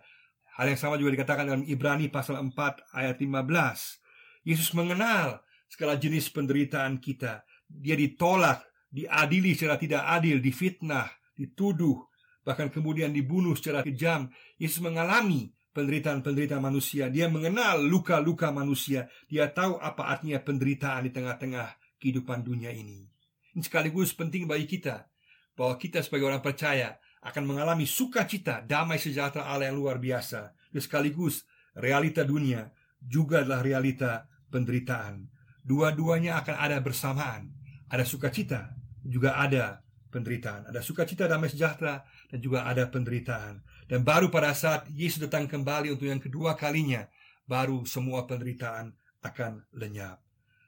Hal 0.58 0.74
yang 0.74 0.80
sama 0.80 0.98
juga 0.98 1.14
dikatakan 1.14 1.46
dalam 1.46 1.64
Ibrani 1.68 2.10
pasal 2.10 2.42
4 2.42 2.96
ayat 2.96 3.22
15. 3.22 4.48
Yesus 4.48 4.74
mengenal 4.74 5.44
segala 5.70 6.00
jenis 6.00 6.32
penderitaan 6.34 6.98
kita. 6.98 7.46
Dia 7.68 7.94
ditolak, 8.00 8.66
diadili 8.90 9.54
secara 9.54 9.78
tidak 9.78 10.08
adil, 10.08 10.40
difitnah, 10.42 11.12
dituduh, 11.36 12.02
bahkan 12.42 12.72
kemudian 12.72 13.12
dibunuh 13.14 13.54
secara 13.54 13.84
kejam. 13.84 14.32
Yesus 14.58 14.82
mengalami 14.82 15.52
penderitaan-penderitaan 15.78 16.64
manusia. 16.64 17.06
Dia 17.14 17.30
mengenal 17.30 17.86
luka-luka 17.86 18.50
manusia. 18.50 19.06
Dia 19.30 19.54
tahu 19.54 19.78
apa 19.78 20.10
artinya 20.10 20.42
penderitaan 20.42 21.06
di 21.06 21.14
tengah-tengah 21.14 21.87
kehidupan 22.02 22.46
dunia 22.46 22.74
ini. 22.74 23.06
Ini 23.54 23.62
sekaligus 23.66 24.14
penting 24.14 24.46
bagi 24.46 24.70
kita 24.70 25.10
bahwa 25.58 25.76
kita 25.82 26.06
sebagai 26.06 26.30
orang 26.30 26.46
percaya 26.46 27.02
akan 27.26 27.44
mengalami 27.44 27.90
sukacita, 27.90 28.62
damai 28.62 29.02
sejahtera 29.02 29.50
Allah 29.50 29.74
yang 29.74 29.82
luar 29.82 29.98
biasa. 29.98 30.54
Dan 30.70 30.82
sekaligus 30.82 31.44
realita 31.74 32.22
dunia 32.22 32.70
juga 33.02 33.42
adalah 33.42 33.66
realita 33.66 34.30
penderitaan. 34.54 35.26
Dua-duanya 35.66 36.40
akan 36.40 36.56
ada 36.56 36.78
bersamaan. 36.80 37.52
Ada 37.88 38.04
sukacita, 38.04 38.76
juga 39.04 39.40
ada 39.40 39.82
penderitaan. 40.12 40.68
Ada 40.72 40.84
sukacita 40.84 41.28
damai 41.28 41.52
sejahtera 41.52 42.04
dan 42.32 42.40
juga 42.44 42.68
ada 42.68 42.88
penderitaan. 42.88 43.64
Dan 43.88 44.04
baru 44.04 44.28
pada 44.28 44.52
saat 44.52 44.92
Yesus 44.92 45.24
datang 45.24 45.48
kembali 45.48 45.96
untuk 45.96 46.08
yang 46.08 46.20
kedua 46.20 46.60
kalinya, 46.60 47.08
baru 47.48 47.88
semua 47.88 48.28
penderitaan 48.28 48.92
akan 49.24 49.64
lenyap. 49.72 50.27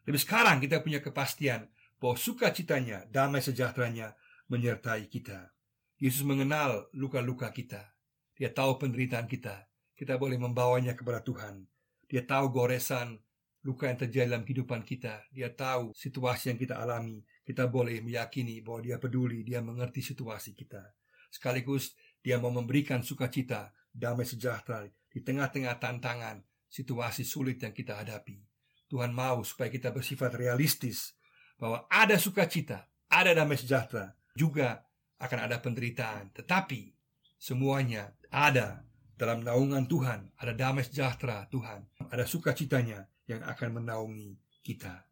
Tapi 0.09 0.17
sekarang 0.17 0.57
kita 0.57 0.81
punya 0.81 1.05
kepastian 1.05 1.69
bahwa 2.01 2.17
sukacitanya, 2.17 3.05
damai 3.13 3.45
sejahteranya 3.45 4.17
menyertai 4.49 5.05
kita. 5.05 5.53
Yesus 6.01 6.25
mengenal 6.25 6.89
luka-luka 6.97 7.53
kita. 7.53 7.93
Dia 8.33 8.49
tahu 8.49 8.81
penderitaan 8.81 9.29
kita. 9.29 9.69
Kita 9.93 10.17
boleh 10.17 10.41
membawanya 10.41 10.97
kepada 10.97 11.21
Tuhan. 11.21 11.61
Dia 12.09 12.25
tahu 12.25 12.49
goresan 12.49 13.21
luka 13.61 13.85
yang 13.85 14.01
terjadi 14.01 14.33
dalam 14.33 14.49
kehidupan 14.49 14.81
kita. 14.81 15.29
Dia 15.29 15.53
tahu 15.53 15.93
situasi 15.93 16.49
yang 16.49 16.57
kita 16.57 16.81
alami. 16.81 17.21
Kita 17.45 17.69
boleh 17.69 18.01
meyakini 18.01 18.65
bahwa 18.65 18.81
dia 18.81 18.97
peduli, 18.97 19.45
dia 19.45 19.61
mengerti 19.61 20.01
situasi 20.01 20.57
kita. 20.57 20.89
Sekaligus 21.29 21.93
dia 22.25 22.41
mau 22.41 22.49
memberikan 22.49 23.05
sukacita, 23.05 23.77
damai 23.93 24.25
sejahtera 24.25 24.89
di 24.89 25.21
tengah-tengah 25.21 25.77
tantangan, 25.77 26.41
situasi 26.65 27.21
sulit 27.21 27.61
yang 27.61 27.77
kita 27.77 27.93
hadapi. 27.93 28.48
Tuhan 28.89 29.13
mau 29.13 29.45
supaya 29.45 29.69
kita 29.69 29.93
bersifat 29.93 30.33
realistis 30.33 31.13
bahwa 31.61 31.85
ada 31.87 32.17
sukacita, 32.17 32.89
ada 33.07 33.37
damai 33.37 33.55
sejahtera, 33.55 34.17
juga 34.33 34.81
akan 35.21 35.39
ada 35.45 35.61
penderitaan. 35.61 36.33
Tetapi 36.33 36.89
semuanya 37.37 38.17
ada 38.33 38.81
dalam 39.13 39.45
naungan 39.45 39.85
Tuhan, 39.85 40.33
ada 40.41 40.53
damai 40.57 40.87
sejahtera 40.87 41.45
Tuhan, 41.53 41.85
ada 42.09 42.25
sukacitanya 42.25 43.05
yang 43.29 43.45
akan 43.45 43.83
menaungi 43.83 44.39
kita. 44.65 45.05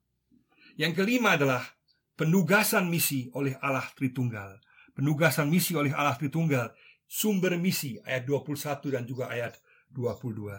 Yang 0.79 1.03
kelima 1.03 1.37
adalah 1.37 1.61
penugasan 2.17 2.89
misi 2.89 3.29
oleh 3.37 3.53
Allah 3.61 3.85
Tritunggal. 3.93 4.57
Penugasan 4.97 5.53
misi 5.53 5.77
oleh 5.77 5.93
Allah 5.93 6.17
Tritunggal 6.17 6.73
sumber 7.05 7.55
misi 7.55 8.01
ayat 8.03 8.25
21 8.25 8.93
dan 8.93 9.03
juga 9.05 9.29
ayat 9.29 9.55
22. 9.93 10.49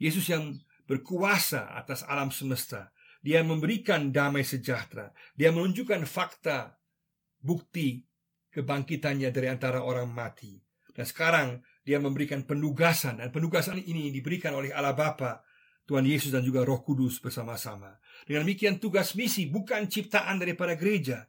Yesus 0.00 0.24
yang 0.28 0.56
berkuasa 0.86 1.74
atas 1.74 2.06
alam 2.06 2.30
semesta, 2.30 2.94
dia 3.20 3.42
memberikan 3.42 4.14
damai 4.14 4.46
sejahtera, 4.46 5.10
dia 5.34 5.50
menunjukkan 5.50 6.06
fakta 6.06 6.78
bukti 7.42 8.06
kebangkitannya 8.54 9.28
dari 9.34 9.50
antara 9.50 9.82
orang 9.82 10.08
mati. 10.08 10.56
Dan 10.94 11.04
sekarang 11.04 11.48
dia 11.84 12.00
memberikan 12.00 12.46
penugasan 12.46 13.20
dan 13.20 13.28
penugasan 13.28 13.82
ini 13.82 14.08
diberikan 14.14 14.56
oleh 14.56 14.72
Allah 14.72 14.96
Bapa, 14.96 15.44
Tuhan 15.86 16.02
Yesus 16.02 16.34
dan 16.34 16.42
juga 16.42 16.66
Roh 16.66 16.82
Kudus 16.82 17.22
bersama-sama. 17.22 18.00
Dengan 18.26 18.42
demikian 18.42 18.82
tugas 18.82 19.14
misi 19.14 19.46
bukan 19.46 19.86
ciptaan 19.86 20.40
daripada 20.40 20.74
gereja, 20.74 21.28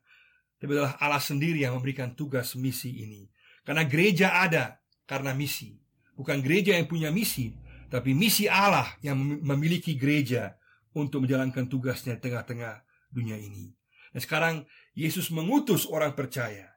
tapi 0.57 0.73
adalah 0.73 0.97
Allah 0.97 1.21
sendiri 1.21 1.61
yang 1.61 1.77
memberikan 1.77 2.17
tugas 2.17 2.57
misi 2.57 3.05
ini. 3.05 3.29
Karena 3.61 3.85
gereja 3.85 4.41
ada 4.41 4.81
karena 5.05 5.37
misi. 5.37 5.77
Bukan 6.17 6.41
gereja 6.41 6.73
yang 6.73 6.89
punya 6.89 7.13
misi, 7.13 7.53
tapi 7.87 8.11
misi 8.11 8.45
Allah 8.47 8.87
yang 9.03 9.17
memiliki 9.19 9.95
gereja 9.95 10.55
untuk 10.95 11.23
menjalankan 11.23 11.67
tugasnya 11.69 12.17
di 12.17 12.21
tengah-tengah 12.27 12.83
dunia 13.11 13.37
ini. 13.39 13.71
Dan 14.11 14.21
sekarang 14.23 14.55
Yesus 14.97 15.29
mengutus 15.29 15.85
orang 15.87 16.17
percaya 16.17 16.73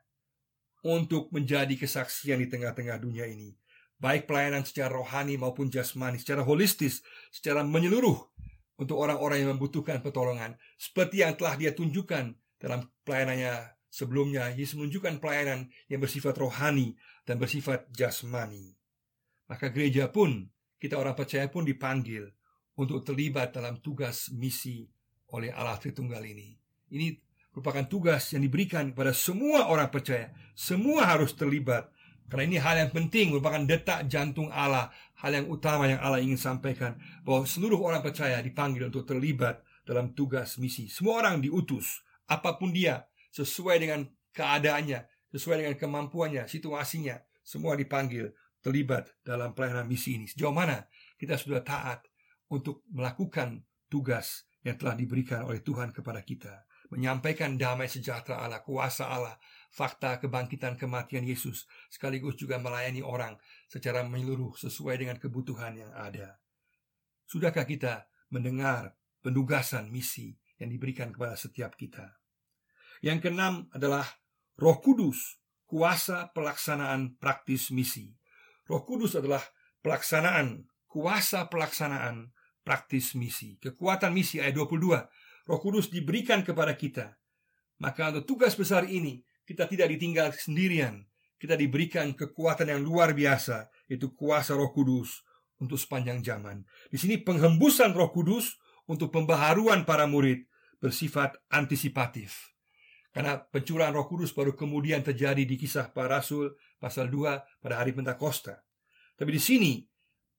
untuk 0.85 1.33
menjadi 1.33 1.73
kesaksian 1.77 2.41
di 2.41 2.49
tengah-tengah 2.49 3.01
dunia 3.01 3.29
ini. 3.29 3.57
Baik 4.01 4.25
pelayanan 4.25 4.65
secara 4.65 4.97
rohani 4.97 5.37
maupun 5.37 5.69
jasmani, 5.69 6.17
secara 6.17 6.41
holistis, 6.41 7.05
secara 7.29 7.61
menyeluruh 7.61 8.17
untuk 8.81 8.97
orang-orang 8.97 9.45
yang 9.45 9.53
membutuhkan 9.57 10.01
pertolongan. 10.01 10.57
Seperti 10.81 11.21
yang 11.21 11.37
telah 11.37 11.61
dia 11.61 11.77
tunjukkan 11.77 12.33
dalam 12.57 12.89
pelayanannya 13.05 13.81
Sebelumnya, 13.91 14.55
Yesus 14.55 14.79
menunjukkan 14.79 15.19
pelayanan 15.19 15.67
yang 15.91 15.99
bersifat 15.99 16.39
rohani 16.39 16.95
dan 17.27 17.43
bersifat 17.43 17.91
jasmani. 17.91 18.79
Maka 19.51 19.75
gereja 19.75 20.07
pun, 20.07 20.47
kita 20.81 20.97
orang 20.97 21.13
percaya 21.13 21.45
pun 21.53 21.69
dipanggil 21.69 22.25
untuk 22.81 23.05
terlibat 23.05 23.53
dalam 23.53 23.77
tugas 23.85 24.33
misi 24.33 24.89
oleh 25.37 25.53
Allah 25.53 25.77
Tritunggal 25.77 26.25
ini. 26.25 26.57
Ini 26.89 27.13
merupakan 27.53 27.85
tugas 27.85 28.33
yang 28.33 28.41
diberikan 28.41 28.97
kepada 28.97 29.13
semua 29.13 29.69
orang 29.69 29.93
percaya. 29.93 30.33
Semua 30.57 31.05
harus 31.05 31.37
terlibat. 31.37 31.93
Karena 32.33 32.49
ini 32.49 32.57
hal 32.57 32.89
yang 32.89 32.91
penting, 32.95 33.37
merupakan 33.37 33.61
detak 33.61 34.09
jantung 34.09 34.49
Allah. 34.49 34.89
Hal 35.21 35.37
yang 35.37 35.47
utama 35.53 35.85
yang 35.85 36.01
Allah 36.01 36.25
ingin 36.25 36.41
sampaikan. 36.41 36.97
Bahwa 37.21 37.45
seluruh 37.45 37.79
orang 37.79 38.01
percaya 38.01 38.41
dipanggil 38.41 38.89
untuk 38.89 39.05
terlibat 39.05 39.61
dalam 39.85 40.17
tugas 40.17 40.57
misi. 40.57 40.89
Semua 40.89 41.21
orang 41.21 41.45
diutus. 41.45 42.01
Apa 42.25 42.57
pun 42.57 42.73
dia, 42.73 43.05
sesuai 43.35 43.77
dengan 43.83 44.09
keadaannya, 44.33 45.05
sesuai 45.35 45.67
dengan 45.67 45.75
kemampuannya, 45.77 46.47
situasinya, 46.47 47.19
semua 47.43 47.75
dipanggil 47.75 48.31
terlibat 48.61 49.09
dalam 49.25 49.53
pelayanan 49.57 49.89
misi 49.89 50.17
ini. 50.17 50.29
Sejauh 50.29 50.55
mana 50.55 50.85
kita 51.17 51.37
sudah 51.37 51.65
taat 51.65 52.05
untuk 52.53 52.85
melakukan 52.93 53.65
tugas 53.89 54.49
yang 54.65 54.77
telah 54.77 54.95
diberikan 54.97 55.45
oleh 55.49 55.65
Tuhan 55.65 55.91
kepada 55.91 56.21
kita. 56.21 56.69
Menyampaikan 56.91 57.55
damai 57.55 57.87
sejahtera 57.87 58.43
Allah, 58.43 58.67
kuasa 58.67 59.07
Allah, 59.07 59.39
fakta 59.71 60.19
kebangkitan 60.19 60.75
kematian 60.75 61.23
Yesus, 61.23 61.71
sekaligus 61.87 62.35
juga 62.35 62.59
melayani 62.59 62.99
orang 62.99 63.39
secara 63.71 64.03
menyeluruh 64.03 64.59
sesuai 64.59 64.99
dengan 64.99 65.17
kebutuhan 65.17 65.79
yang 65.79 65.95
ada. 65.95 66.43
Sudahkah 67.31 67.63
kita 67.63 68.11
mendengar 68.35 68.99
penugasan 69.23 69.87
misi 69.95 70.35
yang 70.59 70.75
diberikan 70.75 71.15
kepada 71.15 71.39
setiap 71.39 71.79
kita? 71.79 72.19
Yang 73.07 73.31
keenam 73.31 73.71
adalah 73.71 74.05
Roh 74.59 74.83
Kudus, 74.83 75.39
kuasa 75.71 76.35
pelaksanaan 76.35 77.17
praktis 77.23 77.71
misi. 77.71 78.19
Roh 78.71 78.87
Kudus 78.87 79.19
adalah 79.19 79.43
pelaksanaan, 79.83 80.63
kuasa 80.87 81.51
pelaksanaan 81.51 82.31
praktis 82.63 83.19
misi. 83.19 83.59
Kekuatan 83.59 84.15
misi 84.15 84.39
ayat 84.39 84.55
22. 84.55 85.51
Roh 85.51 85.59
Kudus 85.59 85.91
diberikan 85.91 86.47
kepada 86.47 86.79
kita. 86.79 87.19
Maka 87.83 88.15
untuk 88.15 88.39
tugas 88.39 88.55
besar 88.55 88.87
ini, 88.87 89.27
kita 89.43 89.67
tidak 89.67 89.91
ditinggal 89.91 90.31
sendirian. 90.31 91.03
Kita 91.35 91.59
diberikan 91.59 92.15
kekuatan 92.15 92.71
yang 92.71 92.87
luar 92.87 93.11
biasa, 93.11 93.67
yaitu 93.91 94.15
kuasa 94.15 94.55
Roh 94.55 94.71
Kudus 94.71 95.27
untuk 95.59 95.75
sepanjang 95.75 96.23
zaman. 96.23 96.63
Di 96.87 97.01
sini 97.01 97.19
penghembusan 97.19 97.91
Roh 97.91 98.15
Kudus 98.15 98.55
untuk 98.87 99.11
pembaharuan 99.11 99.83
para 99.83 100.07
murid 100.07 100.47
bersifat 100.79 101.35
antisipatif. 101.51 102.55
Karena 103.11 103.43
pencurahan 103.43 103.91
roh 103.91 104.07
kudus 104.07 104.31
baru 104.31 104.55
kemudian 104.55 105.03
terjadi 105.03 105.43
di 105.43 105.59
kisah 105.59 105.91
para 105.91 106.23
rasul 106.23 106.55
pasal 106.79 107.11
2 107.11 107.59
pada 107.59 107.83
hari 107.83 107.91
Pentakosta. 107.91 108.63
Tapi 109.21 109.37
di 109.37 109.43
sini 109.43 109.73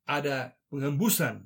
ada 0.09 0.57
pengembusan, 0.73 1.45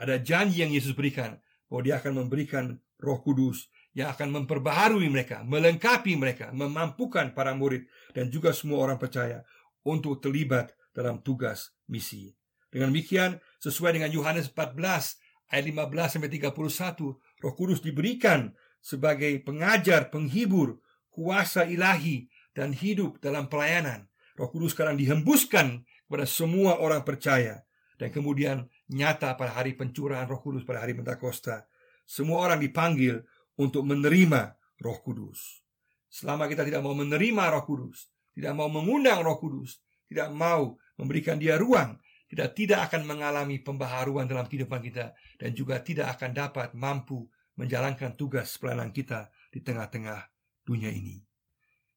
ada 0.00 0.16
janji 0.16 0.64
yang 0.64 0.72
Yesus 0.72 0.96
berikan 0.96 1.36
bahwa 1.68 1.84
dia 1.84 2.00
akan 2.00 2.24
memberikan 2.24 2.80
roh 2.96 3.20
kudus 3.20 3.68
yang 3.92 4.08
akan 4.08 4.40
memperbaharui 4.40 5.04
mereka, 5.12 5.44
melengkapi 5.44 6.16
mereka, 6.16 6.48
memampukan 6.56 7.36
para 7.36 7.52
murid 7.52 7.84
dan 8.16 8.32
juga 8.32 8.56
semua 8.56 8.80
orang 8.88 8.96
percaya 8.96 9.44
untuk 9.84 10.24
terlibat 10.24 10.72
dalam 10.96 11.20
tugas 11.20 11.76
misi. 11.92 12.32
Dengan 12.72 12.88
demikian, 12.88 13.36
sesuai 13.60 14.00
dengan 14.00 14.08
Yohanes 14.08 14.48
14 14.48 15.52
ayat 15.52 15.64
15 15.68 16.08
sampai 16.16 16.30
31, 16.32 17.20
Roh 17.20 17.52
Kudus 17.52 17.84
diberikan 17.84 18.56
sebagai 18.80 19.44
pengajar, 19.44 20.08
penghibur, 20.08 20.80
kuasa 21.12 21.68
ilahi, 21.68 22.32
dan 22.56 22.72
hidup 22.72 23.20
dalam 23.20 23.52
pelayanan. 23.52 24.08
Roh 24.40 24.48
Kudus 24.48 24.72
sekarang 24.72 24.96
dihembuskan 24.96 25.84
kepada 26.12 26.28
semua 26.28 26.76
orang 26.76 27.00
percaya. 27.08 27.64
Dan 27.96 28.12
kemudian 28.12 28.68
nyata 28.92 29.32
pada 29.32 29.56
hari 29.56 29.72
pencurahan 29.72 30.28
Roh 30.28 30.44
Kudus 30.44 30.60
pada 30.68 30.84
hari 30.84 30.92
Pentakosta. 30.92 31.64
Semua 32.04 32.44
orang 32.44 32.60
dipanggil 32.60 33.24
untuk 33.56 33.88
menerima 33.88 34.52
Roh 34.84 35.00
Kudus. 35.00 35.64
Selama 36.12 36.44
kita 36.52 36.68
tidak 36.68 36.84
mau 36.84 36.92
menerima 36.92 37.56
Roh 37.56 37.64
Kudus, 37.64 38.12
tidak 38.36 38.52
mau 38.52 38.68
mengundang 38.68 39.24
Roh 39.24 39.40
Kudus, 39.40 39.80
tidak 40.04 40.28
mau 40.36 40.76
memberikan 41.00 41.40
dia 41.40 41.56
ruang, 41.56 41.96
kita 42.28 42.52
tidak 42.52 42.92
akan 42.92 43.08
mengalami 43.08 43.56
pembaharuan 43.64 44.28
dalam 44.28 44.44
kehidupan 44.44 44.84
kita 44.84 45.16
dan 45.40 45.56
juga 45.56 45.80
tidak 45.80 46.20
akan 46.20 46.36
dapat 46.36 46.68
mampu 46.76 47.24
menjalankan 47.56 48.12
tugas 48.20 48.60
pelayanan 48.60 48.92
kita 48.92 49.32
di 49.48 49.64
tengah-tengah 49.64 50.20
dunia 50.68 50.92
ini. 50.92 51.24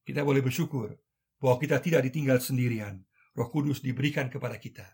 Kita 0.00 0.24
boleh 0.24 0.40
bersyukur 0.40 0.96
bahwa 1.36 1.56
kita 1.60 1.76
tidak 1.84 2.08
ditinggal 2.08 2.40
sendirian. 2.40 3.04
Roh 3.36 3.52
Kudus 3.52 3.84
diberikan 3.84 4.32
kepada 4.32 4.56
kita. 4.56 4.88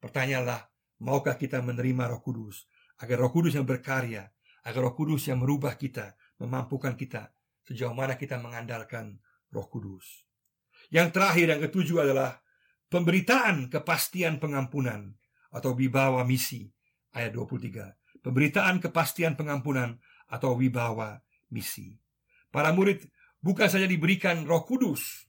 Pertanyaanlah, 0.00 0.66
maukah 1.04 1.36
kita 1.36 1.60
menerima 1.60 2.08
Roh 2.08 2.24
Kudus 2.24 2.66
agar 2.98 3.20
Roh 3.20 3.30
Kudus 3.30 3.54
yang 3.54 3.68
berkarya, 3.68 4.24
agar 4.64 4.80
Roh 4.80 4.96
Kudus 4.96 5.28
yang 5.28 5.44
merubah 5.44 5.76
kita, 5.76 6.16
memampukan 6.40 6.96
kita 6.96 7.30
sejauh 7.62 7.94
mana 7.94 8.16
kita 8.16 8.40
mengandalkan 8.40 9.20
Roh 9.52 9.68
Kudus. 9.68 10.24
Yang 10.90 11.14
terakhir 11.14 11.46
yang 11.52 11.60
ketujuh 11.68 11.98
adalah 12.02 12.40
pemberitaan 12.90 13.70
kepastian 13.70 14.40
pengampunan 14.42 15.14
atau 15.52 15.76
wibawa 15.76 16.24
misi 16.24 16.72
ayat 17.12 17.36
23 17.36 18.02
pemberitaan 18.22 18.78
kepastian 18.78 19.34
pengampunan 19.34 19.98
atau 20.30 20.54
wibawa 20.56 21.20
misi. 21.50 21.98
Para 22.48 22.70
murid 22.70 23.04
bukan 23.42 23.68
saja 23.68 23.84
diberikan 23.84 24.46
Roh 24.46 24.64
Kudus, 24.64 25.26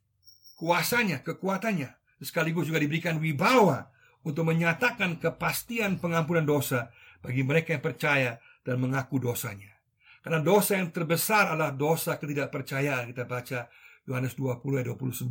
kuasanya, 0.56 1.26
kekuatannya, 1.26 1.90
sekaligus 2.24 2.72
juga 2.72 2.80
diberikan 2.80 3.20
wibawa 3.20 3.92
untuk 4.24 4.48
menyatakan 4.48 5.20
kepastian 5.20 6.00
pengampunan 6.00 6.48
dosa 6.48 6.88
bagi 7.20 7.44
mereka 7.44 7.76
yang 7.76 7.84
percaya 7.84 8.32
dan 8.64 8.80
mengaku 8.80 9.20
dosanya. 9.20 9.76
Karena 10.24 10.40
dosa 10.40 10.80
yang 10.80 10.88
terbesar 10.96 11.52
adalah 11.52 11.76
dosa 11.76 12.16
ketidakpercayaan. 12.16 13.12
Kita 13.12 13.28
baca 13.28 13.68
Yohanes 14.08 14.40
20 14.40 14.80
ayat 14.80 14.88
29. 14.88 15.28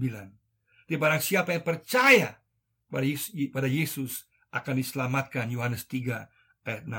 Di 0.84 1.00
barang 1.00 1.22
siapa 1.24 1.56
yang 1.56 1.64
percaya 1.64 2.36
pada 2.92 3.68
Yesus 3.68 4.28
akan 4.52 4.74
diselamatkan 4.76 5.48
Yohanes 5.48 5.88
3 5.88 6.68
ayat 6.68 6.84
16. 6.84 6.92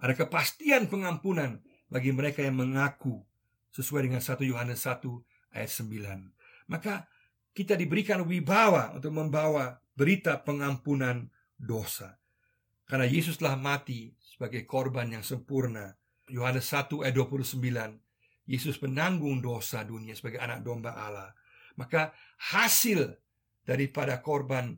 Ada 0.00 0.14
kepastian 0.16 0.88
pengampunan 0.88 1.60
bagi 1.92 2.16
mereka 2.16 2.40
yang 2.40 2.56
mengaku 2.56 3.20
sesuai 3.76 4.08
dengan 4.08 4.24
1 4.24 4.40
Yohanes 4.48 4.80
1 4.88 5.04
ayat 5.52 5.68
9. 5.68 6.72
Maka 6.72 7.04
kita 7.50 7.74
diberikan 7.74 8.22
wibawa 8.24 8.94
untuk 8.94 9.14
membawa 9.14 9.78
berita 9.94 10.38
pengampunan 10.40 11.28
dosa. 11.58 12.16
Karena 12.86 13.06
Yesus 13.06 13.38
telah 13.38 13.54
mati 13.54 14.10
sebagai 14.18 14.66
korban 14.66 15.12
yang 15.12 15.22
sempurna. 15.22 15.94
Yohanes 16.30 16.66
1 16.70 17.06
ayat 17.06 17.14
29. 17.14 17.60
Yesus 18.50 18.82
menanggung 18.82 19.38
dosa 19.38 19.86
dunia 19.86 20.16
sebagai 20.16 20.42
anak 20.42 20.66
domba 20.66 20.98
Allah. 20.98 21.30
Maka 21.78 22.10
hasil 22.50 23.14
daripada 23.62 24.18
korban 24.18 24.74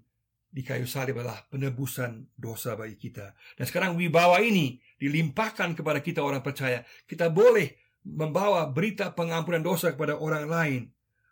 di 0.53 0.61
kayu 0.61 0.85
salib 0.85 1.17
adalah 1.17 1.41
penebusan 1.49 2.37
dosa 2.37 2.77
bagi 2.77 3.01
kita. 3.01 3.33
Dan 3.57 3.65
sekarang 3.65 3.97
wibawa 3.97 4.45
ini 4.45 4.77
dilimpahkan 5.01 5.73
kepada 5.73 6.05
kita 6.05 6.21
orang 6.21 6.45
percaya. 6.45 6.85
Kita 7.09 7.33
boleh 7.33 7.73
membawa 8.05 8.69
berita 8.69 9.15
pengampunan 9.17 9.65
dosa 9.65 9.97
kepada 9.97 10.21
orang 10.21 10.45
lain. 10.51 10.83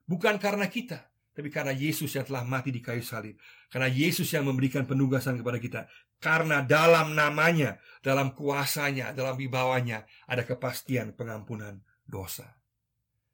Bukan 0.08 0.40
karena 0.40 0.64
kita, 0.72 1.09
tapi 1.40 1.48
karena 1.48 1.72
Yesus 1.72 2.12
yang 2.12 2.28
telah 2.28 2.44
mati 2.44 2.68
di 2.68 2.84
kayu 2.84 3.00
salib. 3.00 3.40
Karena 3.72 3.88
Yesus 3.88 4.28
yang 4.36 4.44
memberikan 4.44 4.84
penugasan 4.84 5.40
kepada 5.40 5.56
kita. 5.56 5.80
Karena 6.20 6.60
dalam 6.60 7.16
namanya, 7.16 7.80
dalam 8.04 8.36
kuasanya, 8.36 9.16
dalam 9.16 9.40
wibawanya 9.40 10.04
ada 10.28 10.44
kepastian 10.44 11.16
pengampunan 11.16 11.80
dosa. 12.04 12.44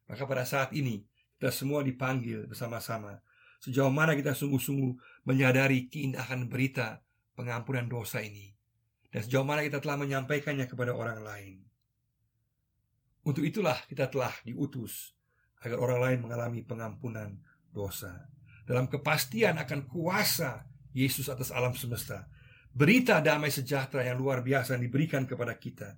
Maka 0.06 0.22
pada 0.22 0.46
saat 0.46 0.70
ini 0.70 1.02
kita 1.34 1.50
semua 1.50 1.82
dipanggil 1.82 2.46
bersama-sama. 2.46 3.18
Sejauh 3.58 3.90
mana 3.90 4.14
kita 4.14 4.38
sungguh-sungguh 4.38 5.26
menyadari 5.26 5.90
keindahan 5.90 6.46
berita 6.46 7.02
pengampunan 7.34 7.90
dosa 7.90 8.22
ini. 8.22 8.54
Dan 9.10 9.26
sejauh 9.26 9.42
mana 9.42 9.66
kita 9.66 9.82
telah 9.82 9.98
menyampaikannya 9.98 10.70
kepada 10.70 10.94
orang 10.94 11.26
lain. 11.26 11.58
Untuk 13.26 13.42
itulah 13.42 13.82
kita 13.90 14.06
telah 14.06 14.30
diutus 14.46 15.10
agar 15.58 15.82
orang 15.82 15.98
lain 15.98 16.18
mengalami 16.22 16.62
pengampunan 16.62 17.34
dosa. 17.76 18.32
Dalam 18.64 18.88
kepastian 18.88 19.60
akan 19.60 19.84
kuasa 19.84 20.64
Yesus 20.96 21.28
atas 21.28 21.52
alam 21.52 21.76
semesta. 21.76 22.24
Berita 22.72 23.20
damai 23.20 23.52
sejahtera 23.52 24.08
yang 24.08 24.16
luar 24.16 24.40
biasa 24.40 24.80
yang 24.80 24.88
diberikan 24.88 25.28
kepada 25.28 25.52
kita. 25.60 25.92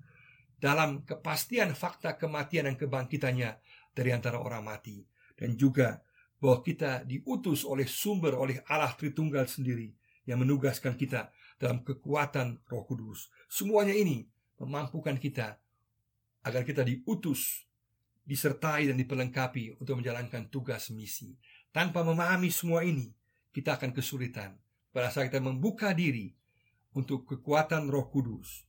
Dalam 0.59 1.07
kepastian 1.07 1.71
fakta 1.79 2.19
kematian 2.19 2.67
dan 2.67 2.75
kebangkitannya 2.75 3.51
dari 3.95 4.11
antara 4.11 4.43
orang 4.43 4.67
mati. 4.67 5.07
Dan 5.39 5.55
juga 5.55 6.03
bahwa 6.43 6.67
kita 6.67 7.07
diutus 7.07 7.63
oleh 7.63 7.87
sumber 7.87 8.35
oleh 8.35 8.59
Allah 8.67 8.91
Tritunggal 8.95 9.47
sendiri 9.47 9.95
yang 10.27 10.43
menugaskan 10.43 10.99
kita 10.99 11.31
dalam 11.59 11.83
kekuatan 11.87 12.63
Roh 12.67 12.87
Kudus. 12.87 13.31
Semuanya 13.47 13.95
ini 13.95 14.27
memampukan 14.59 15.15
kita 15.19 15.59
agar 16.47 16.63
kita 16.63 16.87
diutus, 16.87 17.67
disertai 18.23 18.91
dan 18.91 18.99
diperlengkapi 18.99 19.79
untuk 19.83 19.99
menjalankan 19.99 20.47
tugas 20.51 20.91
misi. 20.95 21.35
Tanpa 21.71 22.01
memahami 22.01 22.49
semua 22.49 22.83
ini, 22.83 23.13
kita 23.53 23.77
akan 23.77 23.93
kesulitan. 23.93 24.57
Pada 24.89 25.13
saat 25.13 25.29
kita 25.29 25.45
membuka 25.45 25.93
diri 25.93 26.33
untuk 26.97 27.29
kekuatan 27.29 27.93
Roh 27.93 28.09
Kudus, 28.09 28.65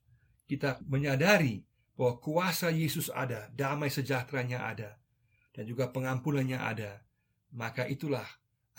kita 0.46 0.84
menyadari 0.86 1.64
bahwa 1.96 2.20
kuasa 2.20 2.72
Yesus 2.72 3.12
ada, 3.12 3.52
damai 3.56 3.92
sejahteranya 3.92 4.68
ada, 4.68 5.00
dan 5.56 5.68
juga 5.68 5.92
pengampunannya 5.92 6.60
ada, 6.60 7.04
maka 7.52 7.88
itulah 7.88 8.26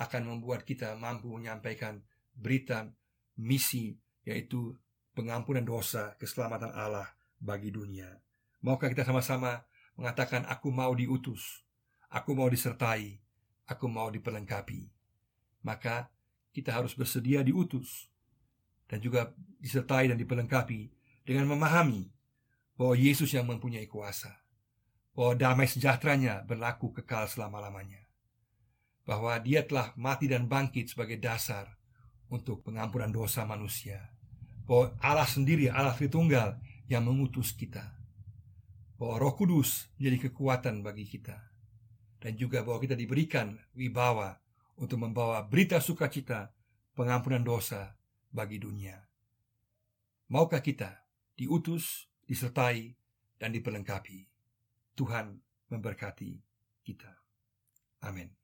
akan 0.00 0.22
membuat 0.36 0.64
kita 0.64 0.96
mampu 0.96 1.28
menyampaikan 1.28 2.00
berita 2.32 2.88
misi 3.36 4.00
yaitu 4.24 4.76
pengampunan 5.12 5.64
dosa, 5.64 6.16
keselamatan 6.16 6.72
Allah 6.72 7.08
bagi 7.36 7.68
dunia. 7.68 8.08
Maukah 8.64 8.92
kita 8.92 9.04
sama-sama 9.04 9.64
mengatakan 9.96 10.48
aku 10.48 10.72
mau 10.72 10.92
diutus, 10.96 11.64
aku 12.08 12.32
mau 12.32 12.48
disertai, 12.48 13.20
aku 13.70 13.86
mau 13.86 14.10
diperlengkapi. 14.10 14.90
Maka 15.62 16.10
kita 16.50 16.74
harus 16.74 16.98
bersedia 16.98 17.46
diutus 17.46 18.10
dan 18.90 18.98
juga 18.98 19.30
disertai 19.62 20.10
dan 20.10 20.18
diperlengkapi 20.18 20.90
dengan 21.22 21.46
memahami 21.46 22.10
bahwa 22.74 22.98
Yesus 22.98 23.30
yang 23.30 23.46
mempunyai 23.46 23.86
kuasa, 23.86 24.34
bahwa 25.14 25.38
damai 25.38 25.70
sejahteranya 25.70 26.42
berlaku 26.42 26.90
kekal 26.90 27.30
selama-lamanya, 27.30 28.02
bahwa 29.06 29.36
Dia 29.38 29.62
telah 29.62 29.94
mati 29.94 30.26
dan 30.26 30.50
bangkit 30.50 30.90
sebagai 30.90 31.20
dasar 31.20 31.70
untuk 32.32 32.64
pengampunan 32.64 33.12
dosa 33.12 33.44
manusia. 33.44 34.10
Bahwa 34.64 34.94
Allah 35.02 35.26
sendiri, 35.26 35.66
Allah 35.66 35.92
Tritunggal 35.98 36.56
yang 36.86 37.02
mengutus 37.02 37.50
kita. 37.50 37.84
Bahwa 38.96 39.18
Roh 39.18 39.34
Kudus 39.34 39.90
menjadi 39.98 40.30
kekuatan 40.30 40.86
bagi 40.86 41.10
kita. 41.10 41.49
Dan 42.20 42.36
juga 42.36 42.60
bahwa 42.60 42.78
kita 42.84 42.92
diberikan 42.94 43.56
wibawa 43.72 44.36
untuk 44.76 45.00
membawa 45.00 45.40
berita 45.44 45.80
sukacita 45.80 46.52
pengampunan 46.92 47.40
dosa 47.40 47.96
bagi 48.28 48.60
dunia. 48.60 49.00
Maukah 50.30 50.60
kita 50.62 51.00
diutus, 51.34 52.06
disertai, 52.28 52.94
dan 53.40 53.50
diperlengkapi? 53.56 54.28
Tuhan 54.94 55.40
memberkati 55.72 56.36
kita. 56.84 57.10
Amin. 58.04 58.39